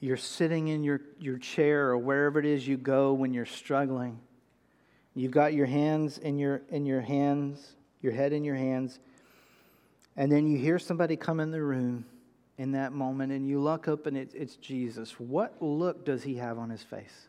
you're 0.00 0.16
sitting 0.16 0.68
in 0.68 0.82
your, 0.82 1.00
your 1.20 1.38
chair 1.38 1.90
or 1.90 1.98
wherever 1.98 2.38
it 2.38 2.46
is 2.46 2.66
you 2.66 2.76
go 2.76 3.12
when 3.12 3.32
you're 3.34 3.44
struggling. 3.46 4.18
You've 5.14 5.32
got 5.32 5.52
your 5.52 5.66
hands 5.66 6.18
in 6.18 6.38
your, 6.38 6.62
in 6.70 6.86
your 6.86 7.02
hands, 7.02 7.76
your 8.00 8.12
head 8.12 8.32
in 8.32 8.42
your 8.42 8.56
hands 8.56 8.98
and 10.16 10.30
then 10.30 10.46
you 10.46 10.58
hear 10.58 10.78
somebody 10.78 11.16
come 11.16 11.40
in 11.40 11.50
the 11.50 11.62
room 11.62 12.04
in 12.58 12.72
that 12.72 12.92
moment, 12.92 13.32
and 13.32 13.48
you 13.48 13.60
look 13.60 13.88
up 13.88 14.06
and 14.06 14.16
it, 14.16 14.30
it's 14.34 14.56
Jesus. 14.56 15.18
What 15.18 15.60
look 15.60 16.04
does 16.04 16.22
he 16.22 16.36
have 16.36 16.58
on 16.58 16.70
his 16.70 16.82
face? 16.82 17.28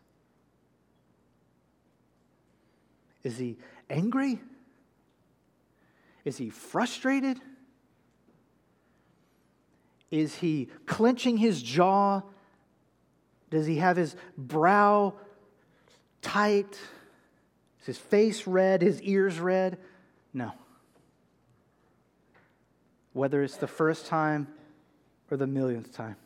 Is 3.22 3.38
he 3.38 3.56
angry? 3.88 4.40
Is 6.24 6.36
he 6.36 6.50
frustrated? 6.50 7.40
Is 10.10 10.34
he 10.36 10.68
clenching 10.86 11.38
his 11.38 11.62
jaw? 11.62 12.20
Does 13.50 13.66
he 13.66 13.76
have 13.76 13.96
his 13.96 14.14
brow 14.36 15.14
tight? 16.20 16.78
Is 17.80 17.86
his 17.86 17.98
face 17.98 18.46
red? 18.46 18.82
His 18.82 19.00
ears 19.02 19.40
red? 19.40 19.78
No 20.34 20.52
whether 23.14 23.42
it's 23.42 23.56
the 23.56 23.66
first 23.66 24.06
time 24.06 24.46
or 25.30 25.38
the 25.38 25.46
millionth 25.46 25.94
time. 25.94 26.16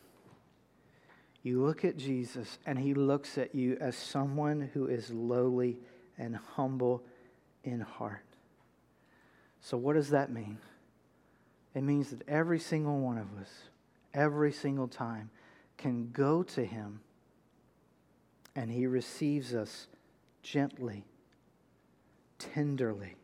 You 1.41 1.63
look 1.63 1.85
at 1.85 1.95
Jesus, 1.95 2.57
and 2.65 2.77
he 2.77 2.93
looks 2.93 3.37
at 3.37 3.55
you 3.55 3.77
as 3.79 3.95
someone 3.95 4.69
who 4.73 4.87
is 4.87 5.09
lowly 5.09 5.77
and 6.17 6.35
humble 6.35 7.01
in 7.63 7.79
heart. 7.79 8.25
So, 9.61 9.77
what 9.77 9.93
does 9.93 10.09
that 10.09 10.31
mean? 10.31 10.57
It 11.73 11.83
means 11.83 12.09
that 12.09 12.27
every 12.27 12.59
single 12.59 12.99
one 12.99 13.17
of 13.17 13.27
us, 13.39 13.49
every 14.13 14.51
single 14.51 14.87
time, 14.87 15.29
can 15.77 16.09
go 16.11 16.43
to 16.43 16.65
him 16.65 16.99
and 18.55 18.69
he 18.69 18.85
receives 18.87 19.53
us 19.53 19.87
gently, 20.43 21.05
tenderly, 22.37 23.15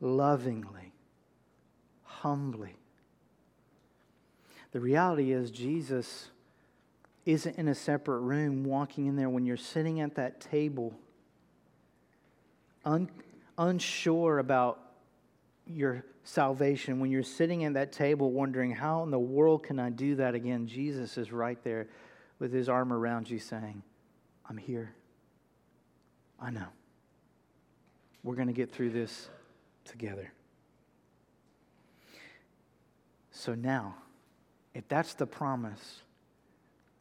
lovingly 0.00 0.89
humbly. 2.20 2.74
The 4.72 4.80
reality 4.80 5.32
is, 5.32 5.50
Jesus 5.50 6.28
isn't 7.26 7.56
in 7.56 7.68
a 7.68 7.74
separate 7.74 8.20
room 8.20 8.64
walking 8.64 9.06
in 9.06 9.16
there 9.16 9.28
when 9.28 9.44
you're 9.44 9.56
sitting 9.56 10.00
at 10.00 10.14
that 10.14 10.40
table, 10.40 10.94
un, 12.84 13.10
unsure 13.58 14.38
about 14.38 14.80
your 15.66 16.04
salvation, 16.24 17.00
when 17.00 17.10
you're 17.10 17.22
sitting 17.22 17.64
at 17.64 17.74
that 17.74 17.92
table 17.92 18.30
wondering, 18.30 18.70
how 18.70 19.02
in 19.02 19.10
the 19.10 19.18
world 19.18 19.62
can 19.62 19.78
I 19.78 19.90
do 19.90 20.16
that 20.16 20.34
again? 20.34 20.66
Jesus 20.66 21.16
is 21.16 21.32
right 21.32 21.62
there 21.64 21.88
with 22.38 22.52
his 22.52 22.68
arm 22.68 22.92
around 22.92 23.30
you 23.30 23.38
saying, 23.38 23.82
I'm 24.48 24.56
here. 24.56 24.94
I 26.40 26.50
know. 26.50 26.66
We're 28.22 28.34
going 28.34 28.48
to 28.48 28.54
get 28.54 28.70
through 28.72 28.90
this 28.90 29.28
together. 29.84 30.32
So 33.40 33.54
now, 33.54 33.94
if 34.74 34.86
that's 34.86 35.14
the 35.14 35.26
promise, 35.26 36.02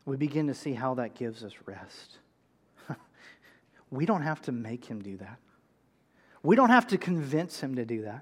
we 0.05 0.15
begin 0.15 0.47
to 0.47 0.53
see 0.53 0.71
how 0.71 0.93
that 0.93 1.13
gives 1.13 1.43
us 1.43 1.51
rest. 1.65 2.19
we 3.91 4.05
don't 4.05 4.21
have 4.21 4.41
to 4.43 4.53
make 4.53 4.85
him 4.85 5.01
do 5.01 5.17
that. 5.17 5.37
We 6.41 6.55
don't 6.55 6.69
have 6.69 6.87
to 6.87 6.97
convince 6.97 7.59
him 7.59 7.75
to 7.75 7.83
do 7.83 8.03
that. 8.03 8.21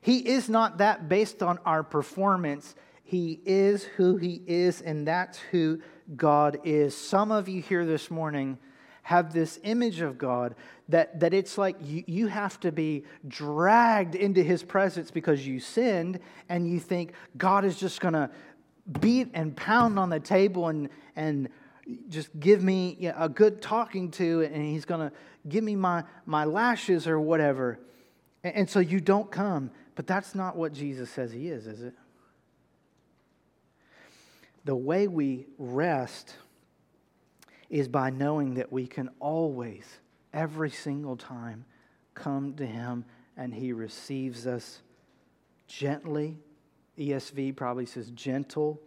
He 0.00 0.28
is 0.28 0.48
not 0.48 0.78
that 0.78 1.08
based 1.08 1.44
on 1.44 1.60
our 1.64 1.84
performance. 1.84 2.74
He 3.04 3.38
is 3.46 3.84
who 3.84 4.16
he 4.16 4.42
is, 4.48 4.80
and 4.80 5.06
that's 5.06 5.38
who 5.38 5.80
God 6.16 6.58
is. 6.64 6.96
Some 6.96 7.30
of 7.30 7.48
you 7.48 7.62
here 7.62 7.86
this 7.86 8.10
morning 8.10 8.58
have 9.04 9.32
this 9.32 9.60
image 9.62 10.00
of 10.00 10.18
God 10.18 10.54
that, 10.88 11.20
that 11.20 11.32
it's 11.32 11.56
like 11.56 11.76
you, 11.80 12.04
you 12.06 12.26
have 12.26 12.58
to 12.60 12.72
be 12.72 13.04
dragged 13.28 14.14
into 14.14 14.42
his 14.42 14.62
presence 14.62 15.10
because 15.10 15.46
you 15.46 15.60
sinned, 15.60 16.18
and 16.48 16.68
you 16.68 16.80
think 16.80 17.12
God 17.36 17.64
is 17.64 17.78
just 17.78 18.00
going 18.00 18.14
to 18.14 18.30
beat 19.00 19.28
and 19.34 19.54
pound 19.56 19.98
on 19.98 20.08
the 20.08 20.20
table 20.20 20.68
and, 20.68 20.88
and 21.16 21.48
just 22.08 22.28
give 22.40 22.62
me 22.62 23.10
a 23.16 23.28
good 23.28 23.60
talking 23.60 24.10
to, 24.12 24.42
and 24.42 24.64
he's 24.64 24.86
going 24.86 25.10
to 25.10 25.14
give 25.48 25.62
me 25.62 25.76
my, 25.76 26.02
my 26.24 26.44
lashes 26.44 27.06
or 27.06 27.20
whatever. 27.20 27.78
And, 28.42 28.54
and 28.56 28.70
so 28.70 28.80
you 28.80 29.00
don't 29.00 29.30
come. 29.30 29.70
But 29.96 30.06
that's 30.06 30.34
not 30.34 30.56
what 30.56 30.72
Jesus 30.72 31.10
says 31.10 31.30
he 31.30 31.48
is, 31.48 31.66
is 31.66 31.82
it? 31.82 31.94
The 34.64 34.74
way 34.74 35.08
we 35.08 35.46
rest 35.58 36.36
is 37.74 37.88
by 37.88 38.08
knowing 38.08 38.54
that 38.54 38.70
we 38.70 38.86
can 38.86 39.10
always, 39.18 39.84
every 40.32 40.70
single 40.70 41.16
time, 41.16 41.64
come 42.14 42.54
to 42.54 42.64
Him 42.64 43.04
and 43.36 43.52
He 43.52 43.72
receives 43.72 44.46
us 44.46 44.80
gently. 45.66 46.38
ESV 46.96 47.56
probably 47.56 47.84
says 47.84 48.12
gentle 48.12 48.80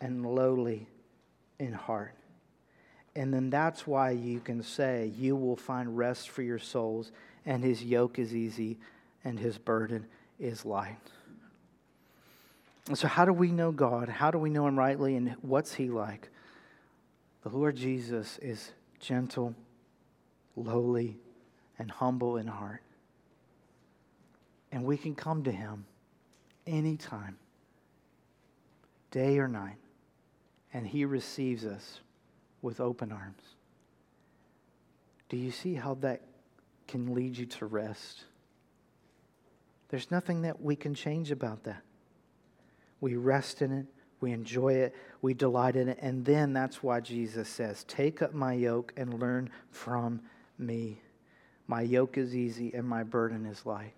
and 0.00 0.24
lowly 0.24 0.88
in 1.58 1.74
heart. 1.74 2.14
And 3.14 3.34
then 3.34 3.50
that's 3.50 3.86
why 3.86 4.12
you 4.12 4.40
can 4.40 4.62
say, 4.62 5.12
You 5.18 5.36
will 5.36 5.56
find 5.56 5.98
rest 5.98 6.30
for 6.30 6.40
your 6.40 6.58
souls, 6.58 7.12
and 7.44 7.62
His 7.62 7.84
yoke 7.84 8.18
is 8.18 8.34
easy, 8.34 8.78
and 9.24 9.38
His 9.38 9.58
burden 9.58 10.06
is 10.40 10.64
light. 10.64 10.96
And 12.88 12.96
so, 12.96 13.08
how 13.08 13.26
do 13.26 13.34
we 13.34 13.52
know 13.52 13.72
God? 13.72 14.08
How 14.08 14.30
do 14.30 14.38
we 14.38 14.48
know 14.48 14.66
Him 14.66 14.78
rightly, 14.78 15.16
and 15.16 15.36
what's 15.42 15.74
He 15.74 15.90
like? 15.90 16.30
The 17.46 17.56
Lord 17.56 17.76
Jesus 17.76 18.40
is 18.42 18.72
gentle, 18.98 19.54
lowly, 20.56 21.16
and 21.78 21.88
humble 21.88 22.38
in 22.38 22.48
heart. 22.48 22.82
And 24.72 24.82
we 24.82 24.96
can 24.96 25.14
come 25.14 25.44
to 25.44 25.52
him 25.52 25.84
anytime, 26.66 27.38
day 29.12 29.38
or 29.38 29.46
night, 29.46 29.76
and 30.74 30.88
he 30.88 31.04
receives 31.04 31.64
us 31.64 32.00
with 32.62 32.80
open 32.80 33.12
arms. 33.12 33.42
Do 35.28 35.36
you 35.36 35.52
see 35.52 35.74
how 35.74 35.94
that 36.00 36.22
can 36.88 37.14
lead 37.14 37.38
you 37.38 37.46
to 37.46 37.66
rest? 37.66 38.24
There's 39.88 40.10
nothing 40.10 40.42
that 40.42 40.60
we 40.60 40.74
can 40.74 40.96
change 40.96 41.30
about 41.30 41.62
that. 41.62 41.82
We 43.00 43.14
rest 43.14 43.62
in 43.62 43.70
it, 43.70 43.86
we 44.20 44.32
enjoy 44.32 44.72
it, 44.72 44.96
we 45.26 45.34
delight 45.34 45.74
in 45.74 45.88
it, 45.88 45.98
and 46.00 46.24
then 46.24 46.52
that's 46.52 46.84
why 46.84 47.00
Jesus 47.00 47.48
says, 47.48 47.82
Take 47.88 48.22
up 48.22 48.32
my 48.32 48.52
yoke 48.52 48.92
and 48.96 49.18
learn 49.18 49.50
from 49.72 50.20
me. 50.56 51.00
My 51.66 51.80
yoke 51.80 52.16
is 52.16 52.36
easy 52.36 52.72
and 52.72 52.86
my 52.86 53.02
burden 53.02 53.44
is 53.44 53.66
light. 53.66 53.94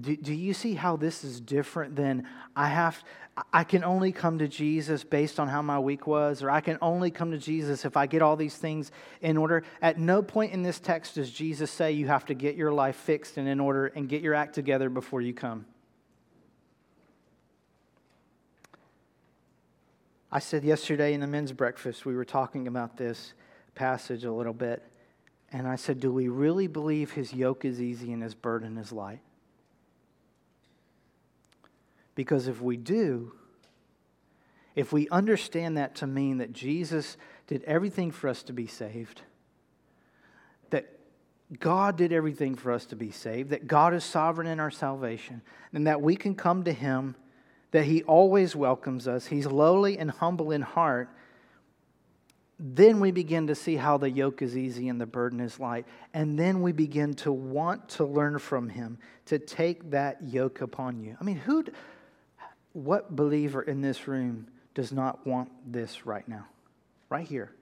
Do, 0.00 0.16
do 0.16 0.32
you 0.32 0.54
see 0.54 0.72
how 0.72 0.96
this 0.96 1.22
is 1.22 1.38
different 1.38 1.96
than 1.96 2.26
I 2.56 2.68
have? 2.68 3.04
I 3.52 3.62
can 3.64 3.84
only 3.84 4.10
come 4.10 4.38
to 4.38 4.48
Jesus 4.48 5.04
based 5.04 5.38
on 5.38 5.48
how 5.48 5.60
my 5.60 5.78
week 5.78 6.06
was, 6.06 6.42
or 6.42 6.50
I 6.50 6.62
can 6.62 6.78
only 6.80 7.10
come 7.10 7.30
to 7.32 7.38
Jesus 7.38 7.84
if 7.84 7.94
I 7.94 8.06
get 8.06 8.22
all 8.22 8.36
these 8.36 8.56
things 8.56 8.90
in 9.20 9.36
order. 9.36 9.64
At 9.82 9.98
no 9.98 10.22
point 10.22 10.54
in 10.54 10.62
this 10.62 10.80
text 10.80 11.16
does 11.16 11.30
Jesus 11.30 11.70
say 11.70 11.92
you 11.92 12.06
have 12.06 12.24
to 12.24 12.34
get 12.34 12.56
your 12.56 12.72
life 12.72 12.96
fixed 12.96 13.36
and 13.36 13.46
in 13.46 13.60
order 13.60 13.88
and 13.88 14.08
get 14.08 14.22
your 14.22 14.32
act 14.32 14.54
together 14.54 14.88
before 14.88 15.20
you 15.20 15.34
come. 15.34 15.66
I 20.34 20.38
said 20.38 20.64
yesterday 20.64 21.12
in 21.12 21.20
the 21.20 21.26
men's 21.26 21.52
breakfast, 21.52 22.06
we 22.06 22.16
were 22.16 22.24
talking 22.24 22.66
about 22.66 22.96
this 22.96 23.34
passage 23.74 24.24
a 24.24 24.32
little 24.32 24.54
bit, 24.54 24.82
and 25.52 25.68
I 25.68 25.76
said, 25.76 26.00
Do 26.00 26.10
we 26.10 26.28
really 26.28 26.66
believe 26.66 27.12
his 27.12 27.34
yoke 27.34 27.66
is 27.66 27.82
easy 27.82 28.14
and 28.14 28.22
his 28.22 28.34
burden 28.34 28.78
is 28.78 28.92
light? 28.92 29.20
Because 32.14 32.48
if 32.48 32.62
we 32.62 32.78
do, 32.78 33.32
if 34.74 34.90
we 34.90 35.06
understand 35.10 35.76
that 35.76 35.96
to 35.96 36.06
mean 36.06 36.38
that 36.38 36.54
Jesus 36.54 37.18
did 37.46 37.62
everything 37.64 38.10
for 38.10 38.28
us 38.28 38.42
to 38.44 38.54
be 38.54 38.66
saved, 38.66 39.20
that 40.70 40.98
God 41.60 41.96
did 41.96 42.10
everything 42.10 42.54
for 42.54 42.72
us 42.72 42.86
to 42.86 42.96
be 42.96 43.10
saved, 43.10 43.50
that 43.50 43.66
God 43.66 43.92
is 43.92 44.02
sovereign 44.02 44.46
in 44.46 44.60
our 44.60 44.70
salvation, 44.70 45.42
and 45.74 45.86
that 45.86 46.00
we 46.00 46.16
can 46.16 46.34
come 46.34 46.64
to 46.64 46.72
Him, 46.72 47.16
that 47.72 47.84
He 47.84 48.02
always 48.04 48.54
welcomes 48.54 49.08
us, 49.08 49.26
He's 49.26 49.46
lowly 49.46 49.98
and 49.98 50.10
humble 50.10 50.52
in 50.52 50.62
heart, 50.62 51.10
then 52.64 53.00
we 53.00 53.10
begin 53.10 53.48
to 53.48 53.56
see 53.56 53.74
how 53.74 53.98
the 53.98 54.08
yoke 54.08 54.40
is 54.40 54.56
easy 54.56 54.88
and 54.88 55.00
the 55.00 55.06
burden 55.06 55.40
is 55.40 55.58
light. 55.58 55.84
And 56.14 56.38
then 56.38 56.62
we 56.62 56.70
begin 56.70 57.14
to 57.14 57.32
want 57.32 57.88
to 57.90 58.04
learn 58.04 58.38
from 58.38 58.68
Him, 58.68 58.98
to 59.26 59.40
take 59.40 59.90
that 59.90 60.22
yoke 60.22 60.60
upon 60.60 61.00
you. 61.00 61.16
I 61.20 61.24
mean, 61.24 61.36
who 61.36 61.64
what 62.72 63.14
believer 63.16 63.62
in 63.62 63.80
this 63.80 64.06
room 64.06 64.46
does 64.74 64.92
not 64.92 65.26
want 65.26 65.50
this 65.70 66.06
right 66.06 66.26
now? 66.28 66.46
Right 67.08 67.26
here. 67.26 67.52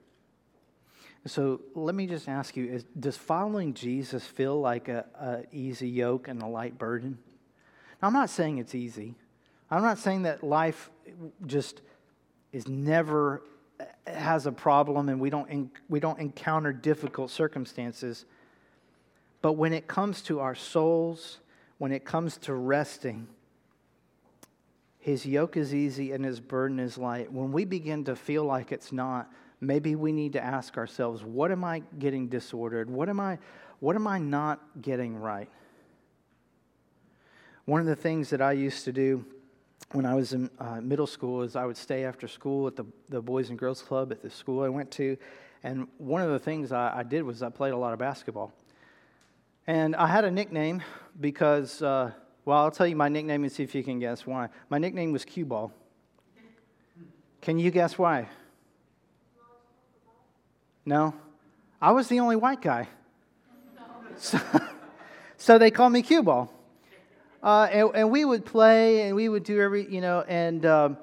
So 1.25 1.61
let 1.75 1.95
me 1.95 2.07
just 2.07 2.29
ask 2.29 2.55
you 2.55 2.65
is, 2.65 2.83
does 2.99 3.17
following 3.17 3.73
Jesus 3.73 4.23
feel 4.25 4.59
like 4.59 4.87
an 4.87 5.03
easy 5.51 5.89
yoke 5.89 6.27
and 6.27 6.41
a 6.41 6.47
light 6.47 6.77
burden? 6.77 7.17
Now, 8.01 8.07
I'm 8.07 8.13
not 8.13 8.29
saying 8.29 8.57
it's 8.57 8.75
easy. 8.75 9.15
I'm 9.71 9.83
not 9.83 9.97
saying 9.97 10.23
that 10.23 10.43
life 10.43 10.91
just 11.47 11.81
is 12.51 12.67
never 12.67 13.41
has 14.05 14.45
a 14.45 14.51
problem 14.51 15.07
and 15.07 15.19
we 15.19 15.29
don't, 15.29 15.71
we 15.87 16.01
don't 16.01 16.19
encounter 16.19 16.73
difficult 16.73 17.31
circumstances. 17.31 18.25
But 19.41 19.53
when 19.53 19.71
it 19.71 19.87
comes 19.87 20.21
to 20.23 20.41
our 20.41 20.55
souls, 20.55 21.39
when 21.77 21.93
it 21.93 22.03
comes 22.03 22.37
to 22.39 22.53
resting, 22.53 23.27
his 24.99 25.25
yoke 25.25 25.55
is 25.55 25.73
easy 25.73 26.11
and 26.11 26.23
his 26.23 26.39
burden 26.39 26.79
is 26.79 26.97
light. 26.97 27.31
When 27.31 27.51
we 27.51 27.63
begin 27.63 28.03
to 28.03 28.15
feel 28.15 28.43
like 28.43 28.71
it's 28.71 28.91
not, 28.91 29.31
maybe 29.61 29.95
we 29.95 30.11
need 30.11 30.33
to 30.33 30.43
ask 30.43 30.77
ourselves, 30.77 31.23
what 31.23 31.49
am 31.49 31.63
I 31.63 31.81
getting 31.97 32.27
disordered? 32.27 32.89
What 32.89 33.07
am 33.07 33.19
I, 33.19 33.39
what 33.79 33.95
am 33.95 34.05
I 34.05 34.19
not 34.19 34.59
getting 34.81 35.15
right? 35.15 35.49
One 37.65 37.79
of 37.79 37.87
the 37.87 37.95
things 37.95 38.29
that 38.31 38.41
I 38.41 38.51
used 38.51 38.83
to 38.85 38.91
do 38.91 39.25
when 39.91 40.05
I 40.05 40.13
was 40.13 40.33
in 40.33 40.49
uh, 40.59 40.79
middle 40.81 41.07
school 41.07 41.41
is 41.41 41.55
I 41.55 41.65
would 41.65 41.77
stay 41.77 42.05
after 42.05 42.27
school 42.27 42.67
at 42.67 42.75
the, 42.75 42.85
the 43.09 43.21
Boys 43.21 43.49
and 43.49 43.59
Girls 43.59 43.81
Club 43.81 44.11
at 44.11 44.21
the 44.21 44.29
school 44.29 44.63
I 44.63 44.69
went 44.69 44.91
to. 44.91 45.17
And 45.63 45.87
one 45.97 46.21
of 46.21 46.31
the 46.31 46.39
things 46.39 46.71
I, 46.71 46.99
I 46.99 47.03
did 47.03 47.23
was 47.23 47.43
I 47.43 47.49
played 47.49 47.73
a 47.73 47.77
lot 47.77 47.93
of 47.93 47.99
basketball. 47.99 48.53
And 49.67 49.95
I 49.95 50.07
had 50.07 50.25
a 50.25 50.31
nickname 50.31 50.81
because 51.19 51.81
uh, 51.81 52.11
well, 52.45 52.57
I'll 52.57 52.71
tell 52.71 52.87
you 52.87 52.95
my 52.95 53.09
nickname 53.09 53.43
and 53.43 53.51
see 53.51 53.63
if 53.63 53.75
you 53.75 53.83
can 53.83 53.99
guess 53.99 54.25
why. 54.25 54.49
My 54.69 54.79
nickname 54.79 55.11
was 55.11 55.25
Cue 55.25 55.45
Ball. 55.45 55.71
Can 57.41 57.59
you 57.59 57.71
guess 57.71 57.97
why? 57.97 58.27
No? 60.85 61.13
I 61.81 61.91
was 61.91 62.07
the 62.07 62.19
only 62.19 62.35
white 62.35 62.61
guy. 62.61 62.87
So, 64.17 64.39
so 65.37 65.57
they 65.57 65.71
called 65.71 65.93
me 65.93 66.03
Cue 66.03 66.21
Ball. 66.21 66.51
Uh, 67.43 67.67
and, 67.71 67.89
and, 67.95 68.11
we 68.11 68.23
would 68.23 68.45
play 68.45 69.01
and 69.01 69.15
we 69.15 69.27
would 69.27 69.43
do 69.43 69.59
every, 69.59 69.91
you 69.91 69.99
know, 69.99 70.21
and, 70.27 70.63
um, 70.65 70.97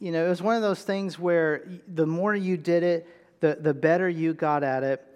you 0.00 0.10
know, 0.10 0.26
it 0.26 0.28
was 0.28 0.42
one 0.42 0.56
of 0.56 0.62
those 0.62 0.82
things 0.82 1.20
where 1.20 1.64
the 1.86 2.04
more 2.04 2.34
you 2.34 2.56
did 2.56 2.82
it, 2.82 3.06
the, 3.38 3.56
the 3.60 3.72
better 3.72 4.08
you 4.08 4.34
got 4.34 4.64
at 4.64 4.82
it. 4.82 5.06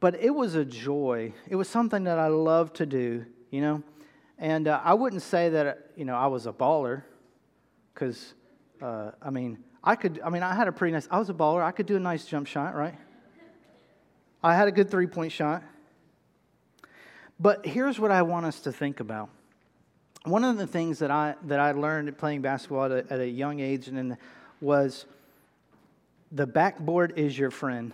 But 0.00 0.16
it 0.16 0.28
was 0.28 0.56
a 0.56 0.64
joy. 0.64 1.32
It 1.48 1.56
was 1.56 1.68
something 1.68 2.04
that 2.04 2.18
I 2.18 2.26
loved 2.26 2.76
to 2.76 2.86
do, 2.86 3.24
you 3.50 3.62
know. 3.62 3.82
And 4.38 4.68
uh, 4.68 4.80
I 4.84 4.92
wouldn't 4.92 5.22
say 5.22 5.48
that, 5.48 5.92
you 5.96 6.04
know, 6.04 6.16
I 6.16 6.26
was 6.26 6.46
a 6.46 6.52
baller 6.52 7.04
because, 7.94 8.34
uh, 8.82 9.12
I 9.22 9.30
mean, 9.30 9.64
I 9.82 9.96
could, 9.96 10.20
I 10.22 10.28
mean, 10.28 10.42
I 10.42 10.54
had 10.54 10.68
a 10.68 10.72
pretty 10.72 10.92
nice, 10.92 11.08
I 11.10 11.18
was 11.18 11.30
a 11.30 11.34
baller. 11.34 11.62
I 11.62 11.70
could 11.70 11.86
do 11.86 11.96
a 11.96 12.00
nice 12.00 12.26
jump 12.26 12.46
shot, 12.46 12.74
right? 12.74 12.94
I 14.42 14.54
had 14.54 14.68
a 14.68 14.72
good 14.72 14.90
three 14.90 15.06
point 15.06 15.32
shot. 15.32 15.62
But 17.40 17.64
here's 17.64 17.98
what 17.98 18.10
I 18.10 18.20
want 18.20 18.44
us 18.44 18.60
to 18.60 18.72
think 18.72 19.00
about. 19.00 19.30
One 20.24 20.42
of 20.42 20.56
the 20.56 20.66
things 20.66 21.00
that 21.00 21.10
I, 21.10 21.34
that 21.44 21.60
I 21.60 21.72
learned 21.72 22.16
playing 22.16 22.40
basketball 22.40 22.84
at 22.84 22.92
a, 22.92 23.12
at 23.12 23.20
a 23.20 23.28
young 23.28 23.60
age 23.60 23.88
and 23.88 24.16
was 24.60 25.04
the 26.32 26.46
backboard 26.46 27.12
is 27.16 27.38
your 27.38 27.50
friend. 27.50 27.92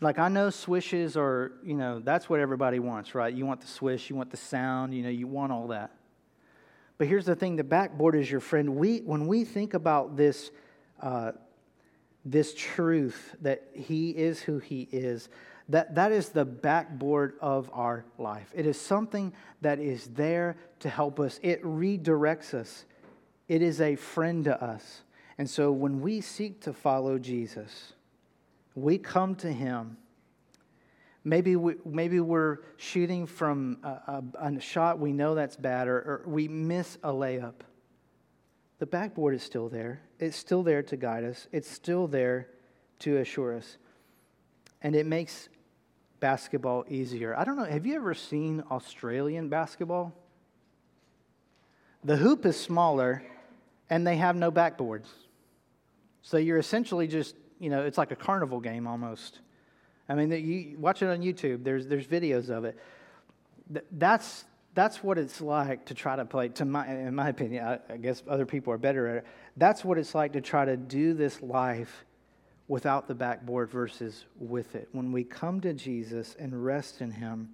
Like 0.00 0.18
I 0.18 0.28
know 0.28 0.50
swishes 0.50 1.16
are, 1.16 1.52
you 1.64 1.74
know, 1.74 2.00
that's 2.00 2.28
what 2.28 2.40
everybody 2.40 2.80
wants, 2.80 3.14
right? 3.14 3.32
You 3.32 3.46
want 3.46 3.60
the 3.60 3.68
swish, 3.68 4.10
you 4.10 4.16
want 4.16 4.30
the 4.30 4.36
sound, 4.36 4.92
you 4.92 5.04
know, 5.04 5.08
you 5.08 5.28
want 5.28 5.52
all 5.52 5.68
that. 5.68 5.92
But 6.98 7.06
here's 7.06 7.26
the 7.26 7.36
thing: 7.36 7.56
the 7.56 7.64
backboard 7.64 8.16
is 8.16 8.30
your 8.30 8.40
friend. 8.40 8.76
We, 8.76 8.98
when 8.98 9.26
we 9.26 9.44
think 9.44 9.74
about 9.74 10.16
this, 10.16 10.50
uh, 11.00 11.32
this 12.24 12.54
truth 12.54 13.36
that 13.42 13.68
He 13.72 14.10
is 14.10 14.40
who 14.40 14.58
He 14.58 14.88
is, 14.90 15.28
that 15.68 15.94
that 15.96 16.12
is 16.12 16.28
the 16.28 16.44
backboard 16.44 17.34
of 17.40 17.70
our 17.72 18.04
life. 18.18 18.52
It 18.54 18.66
is 18.66 18.80
something 18.80 19.32
that 19.62 19.78
is 19.78 20.06
there 20.08 20.56
to 20.80 20.88
help 20.88 21.18
us. 21.18 21.40
It 21.42 21.62
redirects 21.62 22.54
us. 22.54 22.84
It 23.48 23.62
is 23.62 23.80
a 23.80 23.96
friend 23.96 24.44
to 24.44 24.62
us. 24.62 25.02
And 25.38 25.50
so 25.50 25.72
when 25.72 26.00
we 26.00 26.20
seek 26.20 26.60
to 26.62 26.72
follow 26.72 27.18
Jesus 27.18 27.92
we 28.76 28.98
come 28.98 29.34
to 29.36 29.52
Him. 29.52 29.96
Maybe, 31.24 31.56
we, 31.56 31.74
maybe 31.84 32.20
we're 32.20 32.58
shooting 32.76 33.26
from 33.26 33.78
a, 33.82 34.22
a, 34.38 34.52
a 34.52 34.60
shot 34.60 35.00
we 35.00 35.12
know 35.12 35.34
that's 35.34 35.56
bad, 35.56 35.88
or, 35.88 35.96
or 35.96 36.22
we 36.26 36.46
miss 36.46 36.98
a 37.02 37.08
layup. 37.08 37.54
The 38.78 38.86
backboard 38.86 39.34
is 39.34 39.42
still 39.42 39.68
there. 39.68 40.02
It's 40.20 40.36
still 40.36 40.62
there 40.62 40.82
to 40.84 40.96
guide 40.96 41.24
us, 41.24 41.48
it's 41.50 41.68
still 41.68 42.06
there 42.06 42.48
to 43.00 43.16
assure 43.16 43.56
us. 43.56 43.78
And 44.82 44.94
it 44.94 45.06
makes 45.06 45.48
basketball 46.26 46.84
easier. 46.88 47.36
I 47.36 47.44
don't 47.44 47.56
know, 47.56 47.70
have 47.76 47.86
you 47.86 47.94
ever 47.94 48.12
seen 48.12 48.64
Australian 48.68 49.48
basketball? 49.48 50.12
The 52.02 52.16
hoop 52.16 52.44
is 52.44 52.58
smaller 52.58 53.22
and 53.90 54.04
they 54.04 54.16
have 54.16 54.34
no 54.34 54.50
backboards. 54.50 55.06
So 56.22 56.36
you're 56.36 56.58
essentially 56.58 57.06
just 57.06 57.36
you 57.60 57.70
know, 57.70 57.82
it's 57.88 57.96
like 57.96 58.10
a 58.10 58.16
carnival 58.16 58.60
game 58.60 58.88
almost. 58.88 59.38
I 60.08 60.14
mean, 60.16 60.30
you 60.30 60.76
watch 60.78 61.00
it 61.02 61.08
on 61.08 61.20
YouTube. 61.20 61.62
There's 61.62 61.86
there's 61.86 62.08
videos 62.08 62.50
of 62.50 62.64
it. 62.64 62.76
That's 63.92 64.44
that's 64.74 65.04
what 65.04 65.18
it's 65.18 65.40
like 65.40 65.86
to 65.86 65.94
try 65.94 66.16
to 66.16 66.24
play. 66.24 66.48
To 66.48 66.64
my, 66.64 66.86
in 66.88 67.14
my 67.14 67.28
opinion, 67.28 67.64
I, 67.64 67.94
I 67.94 67.96
guess 67.98 68.22
other 68.28 68.46
people 68.46 68.72
are 68.72 68.78
better 68.78 69.06
at 69.08 69.16
it. 69.18 69.26
That's 69.56 69.84
what 69.84 69.96
it's 69.96 70.14
like 70.14 70.32
to 70.32 70.40
try 70.40 70.64
to 70.64 70.76
do 70.76 71.14
this 71.14 71.40
life 71.40 72.04
without 72.68 73.06
the 73.06 73.14
backboard 73.14 73.70
versus 73.70 74.24
with 74.38 74.74
it. 74.74 74.88
When 74.92 75.12
we 75.12 75.24
come 75.24 75.60
to 75.60 75.72
Jesus 75.72 76.36
and 76.38 76.64
rest 76.64 77.00
in 77.00 77.10
Him, 77.10 77.50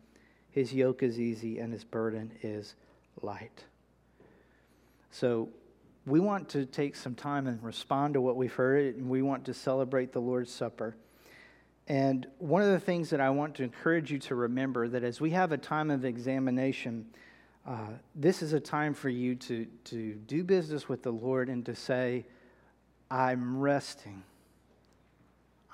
His 0.51 0.73
yoke 0.73 1.03
is 1.03 1.21
easy 1.21 1.59
and 1.59 1.73
His 1.73 1.85
burden 1.85 2.33
is 2.43 2.75
light. 3.21 3.65
So 5.11 5.51
we 6.07 6.19
want 6.19 6.49
to 6.51 6.65
take 6.65 6.97
some 6.97 7.15
time 7.15 7.47
and 7.47 7.63
respond 7.63 8.15
to 8.15 8.21
what 8.21 8.37
we've 8.37 8.53
heard, 8.53 8.97
and 8.97 9.09
we 9.09 9.23
want 9.23 9.45
to 9.45 9.55
celebrate 9.55 10.13
the 10.13 10.21
Lord's 10.21 10.53
Supper. 10.53 10.97
And 11.87 12.27
one 12.39 12.63
of 12.63 12.71
the 12.71 12.81
things 12.81 13.11
that 13.11 13.21
I 13.21 13.31
want 13.31 13.57
to 13.57 13.63
encourage 13.63 14.11
you 14.11 14.19
to 14.21 14.35
remember 14.35 14.89
that 14.89 15.05
as 15.05 15.21
we 15.21 15.31
have 15.31 15.53
a 15.53 15.59
time 15.59 15.91
of 15.91 16.05
examination, 16.05 17.07
uh, 17.67 17.89
this 18.15 18.43
is 18.43 18.53
a 18.53 18.61
time 18.61 18.95
for 18.95 19.09
you 19.09 19.35
to, 19.35 19.67
to 19.85 20.15
do 20.15 20.43
business 20.43 20.89
with 20.89 21.03
the 21.03 21.13
Lord 21.13 21.49
and 21.49 21.65
to 21.67 21.75
say, 21.75 22.25
I'm 23.11 23.59
resting. 23.59 24.23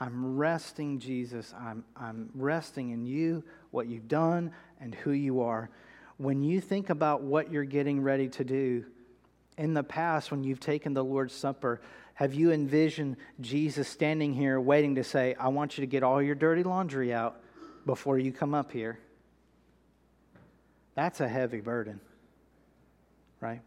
I'm 0.00 0.36
resting, 0.36 0.98
Jesus. 0.98 1.52
I'm, 1.58 1.84
I'm 1.96 2.30
resting 2.34 2.90
in 2.90 3.04
you, 3.04 3.42
what 3.70 3.88
you've 3.88 4.08
done, 4.08 4.52
and 4.80 4.94
who 4.94 5.10
you 5.10 5.40
are. 5.40 5.70
When 6.18 6.42
you 6.42 6.60
think 6.60 6.90
about 6.90 7.22
what 7.22 7.50
you're 7.50 7.64
getting 7.64 8.00
ready 8.02 8.28
to 8.28 8.44
do, 8.44 8.84
in 9.58 9.74
the 9.74 9.82
past, 9.82 10.30
when 10.30 10.44
you've 10.44 10.60
taken 10.60 10.94
the 10.94 11.04
Lord's 11.04 11.34
Supper, 11.34 11.80
have 12.14 12.32
you 12.32 12.52
envisioned 12.52 13.16
Jesus 13.40 13.88
standing 13.88 14.32
here 14.32 14.60
waiting 14.60 14.94
to 14.94 15.04
say, 15.04 15.34
I 15.38 15.48
want 15.48 15.76
you 15.76 15.82
to 15.82 15.86
get 15.86 16.02
all 16.02 16.22
your 16.22 16.36
dirty 16.36 16.62
laundry 16.62 17.12
out 17.12 17.40
before 17.84 18.18
you 18.18 18.32
come 18.32 18.54
up 18.54 18.70
here? 18.70 18.98
That's 20.94 21.20
a 21.20 21.28
heavy 21.28 21.60
burden, 21.60 22.00
right? 23.40 23.60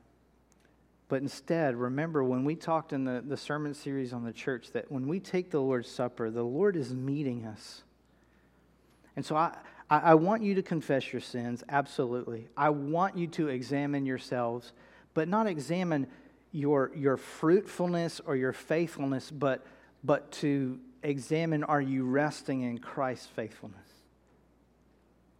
But 1.12 1.22
instead, 1.22 1.76
remember 1.76 2.24
when 2.24 2.46
we 2.46 2.56
talked 2.56 2.94
in 2.94 3.04
the, 3.04 3.22
the 3.22 3.36
sermon 3.36 3.74
series 3.74 4.14
on 4.14 4.24
the 4.24 4.32
church 4.32 4.72
that 4.72 4.90
when 4.90 5.10
we 5.10 5.20
take 5.20 5.52
the 5.52 5.60
Lord's 5.60 5.92
Supper, 5.92 6.30
the 6.32 6.42
Lord 6.42 6.78
is 6.78 6.94
meeting 6.94 7.46
us. 7.46 7.84
And 9.18 9.26
so 9.26 9.36
I, 9.36 9.58
I, 9.90 10.16
want 10.16 10.42
you 10.42 10.56
to 10.56 10.62
confess 10.62 11.12
your 11.12 11.20
sins, 11.20 11.66
absolutely. 11.68 12.48
I 12.56 12.70
want 12.70 13.18
you 13.18 13.28
to 13.28 13.50
examine 13.50 14.06
yourselves, 14.06 14.72
but 15.14 15.28
not 15.28 15.48
examine 15.48 16.08
your, 16.54 16.94
your 16.96 17.18
fruitfulness 17.18 18.22
or 18.26 18.38
your 18.38 18.54
faithfulness, 18.54 19.32
but, 19.32 19.66
but 20.06 20.32
to 20.32 20.80
examine 21.04 21.66
are 21.66 21.82
you 21.82 22.06
resting 22.06 22.62
in 22.62 22.78
Christ's 22.78 23.28
faithfulness? 23.28 23.90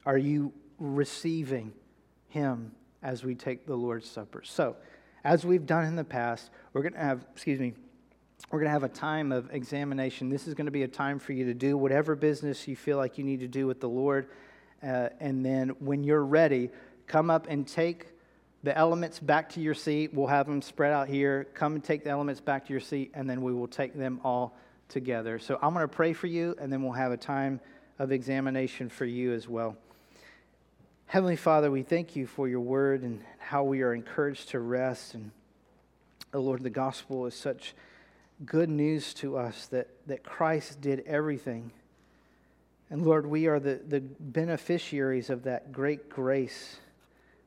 Are 0.06 0.18
you 0.18 0.52
receiving 0.80 1.72
Him 2.28 2.74
as 3.02 3.24
we 3.24 3.36
take 3.36 3.66
the 3.66 3.78
Lord's 3.78 4.10
Supper? 4.10 4.42
So, 4.44 4.76
as 5.24 5.46
we've 5.46 5.66
done 5.66 5.86
in 5.86 5.96
the 5.96 6.04
past, 6.04 6.50
we're 6.74 6.82
going 6.82 6.94
to 6.94 7.00
have, 7.00 7.26
excuse 7.34 7.60
me, 7.60 7.74
we're 8.52 8.60
going 8.60 8.68
to 8.68 8.74
have 8.74 8.84
a 8.84 8.90
time 8.90 9.32
of 9.32 9.54
examination. 9.54 10.30
This 10.30 10.48
is 10.48 10.54
going 10.54 10.66
to 10.66 10.72
be 10.72 10.84
a 10.84 10.88
time 10.88 11.20
for 11.20 11.34
you 11.34 11.46
to 11.46 11.54
do 11.54 11.78
whatever 11.78 12.16
business 12.16 12.68
you 12.68 12.76
feel 12.76 12.98
like 12.98 13.18
you 13.18 13.24
need 13.24 13.40
to 13.42 13.48
do 13.48 13.68
with 13.68 13.80
the 13.80 13.90
Lord. 13.90 14.28
Uh, 14.84 15.10
and 15.20 15.46
then 15.46 15.70
when 15.80 16.04
you're 16.04 16.26
ready, 16.26 16.70
come 17.08 17.30
up 17.30 17.48
and 17.50 17.68
take 17.68 18.08
the 18.64 18.76
elements 18.78 19.20
back 19.20 19.50
to 19.50 19.62
your 19.62 19.74
seat. 19.74 20.14
We'll 20.14 20.28
have 20.28 20.48
them 20.48 20.62
spread 20.62 20.92
out 20.92 21.08
here. 21.08 21.48
Come 21.54 21.76
and 21.76 21.84
take 21.84 22.04
the 22.04 22.10
elements 22.10 22.42
back 22.42 22.66
to 22.68 22.74
your 22.74 22.80
seat, 22.80 23.12
and 23.14 23.30
then 23.30 23.42
we 23.42 23.54
will 23.54 23.68
take 23.68 23.96
them 23.96 24.20
all 24.24 24.58
together. 24.90 25.40
So 25.40 25.58
I'm 25.62 25.74
going 25.74 25.88
to 25.88 25.94
pray 25.94 26.14
for 26.14 26.28
you, 26.28 26.56
and 26.60 26.72
then 26.72 26.84
we'll 26.84 26.92
have 26.94 27.12
a 27.12 27.18
time 27.18 27.60
of 28.00 28.12
examination 28.12 28.90
for 28.90 29.06
you 29.06 29.34
as 29.34 29.48
well. 29.48 29.78
Heavenly 31.12 31.36
Father, 31.36 31.70
we 31.70 31.84
thank 31.84 32.16
you 32.16 32.26
for 32.26 32.48
your 32.48 32.62
word 32.62 33.02
and 33.02 33.22
how 33.38 33.66
we 33.66 33.82
are 33.82 33.94
encouraged 33.94 34.48
to 34.52 34.62
rest. 34.62 35.14
And, 35.14 35.32
oh 36.34 36.40
Lord, 36.40 36.64
the 36.64 36.70
gospel 36.70 37.26
is 37.26 37.36
such 37.36 37.74
good 38.46 38.70
news 38.70 39.14
to 39.16 39.36
us 39.36 39.68
that, 39.68 39.90
that 40.08 40.24
Christ 40.24 40.80
did 40.80 41.04
everything. 41.06 41.74
And 42.90 43.06
Lord, 43.06 43.26
we 43.26 43.48
are 43.48 43.60
the, 43.60 43.82
the 43.86 44.00
beneficiaries 44.00 45.30
of 45.30 45.44
that 45.44 45.74
great 45.74 46.08
grace 46.08 46.78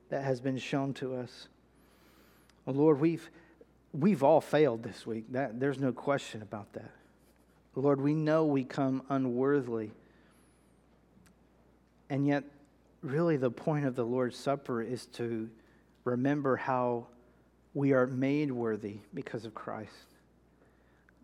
that 0.09 0.23
has 0.23 0.39
been 0.39 0.59
shown 0.59 0.93
to 0.93 1.15
us. 1.15 1.47
Oh 2.67 2.71
Lord, 2.71 2.99
we've, 2.99 3.27
we've 3.93 4.21
all 4.21 4.41
failed 4.41 4.83
this 4.83 5.07
week. 5.07 5.31
That, 5.31 5.59
there's 5.59 5.79
no 5.79 5.91
question 5.91 6.43
about 6.43 6.71
that. 6.73 6.91
Lord, 7.73 7.99
we 7.99 8.13
know 8.13 8.45
we 8.45 8.63
come 8.63 9.01
unworthily. 9.09 9.89
And 12.11 12.27
yet, 12.27 12.43
really 13.05 13.37
the 13.37 13.51
point 13.51 13.85
of 13.85 13.95
the 13.95 14.03
Lord's 14.03 14.37
Supper 14.37 14.81
is 14.81 15.05
to 15.07 15.49
remember 16.03 16.55
how 16.55 17.07
we 17.73 17.93
are 17.93 18.07
made 18.07 18.51
worthy 18.51 18.97
because 19.13 19.45
of 19.45 19.53
Christ. 19.53 19.91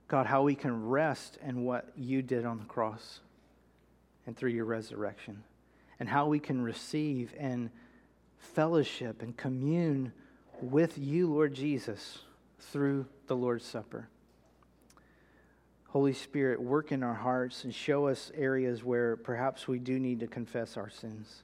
God, 0.08 0.26
how 0.26 0.44
we 0.44 0.56
can 0.56 0.88
rest 0.88 1.38
in 1.46 1.64
what 1.64 1.92
you 1.96 2.22
did 2.22 2.46
on 2.46 2.60
the 2.60 2.66
cross 2.66 3.22
and 4.28 4.38
through 4.38 4.52
your 4.52 4.66
resurrection, 4.66 5.44
and 6.00 6.08
how 6.08 6.28
we 6.28 6.40
can 6.40 6.62
receive 6.62 7.34
and 7.40 7.72
fellowship 8.38 9.22
and 9.22 9.36
commune 9.36 10.12
with 10.62 10.98
you, 10.98 11.28
Lord 11.28 11.54
Jesus, 11.54 12.20
through 12.60 13.08
the 13.28 13.36
Lord's 13.36 13.66
Supper. 13.66 14.08
Holy 15.88 16.14
Spirit, 16.14 16.62
work 16.62 16.92
in 16.92 17.04
our 17.04 17.14
hearts 17.14 17.64
and 17.64 17.74
show 17.74 18.08
us 18.08 18.32
areas 18.36 18.84
where 18.84 19.16
perhaps 19.18 19.68
we 19.68 19.80
do 19.80 20.00
need 20.00 20.20
to 20.20 20.28
confess 20.28 20.78
our 20.78 20.90
sins. 20.90 21.44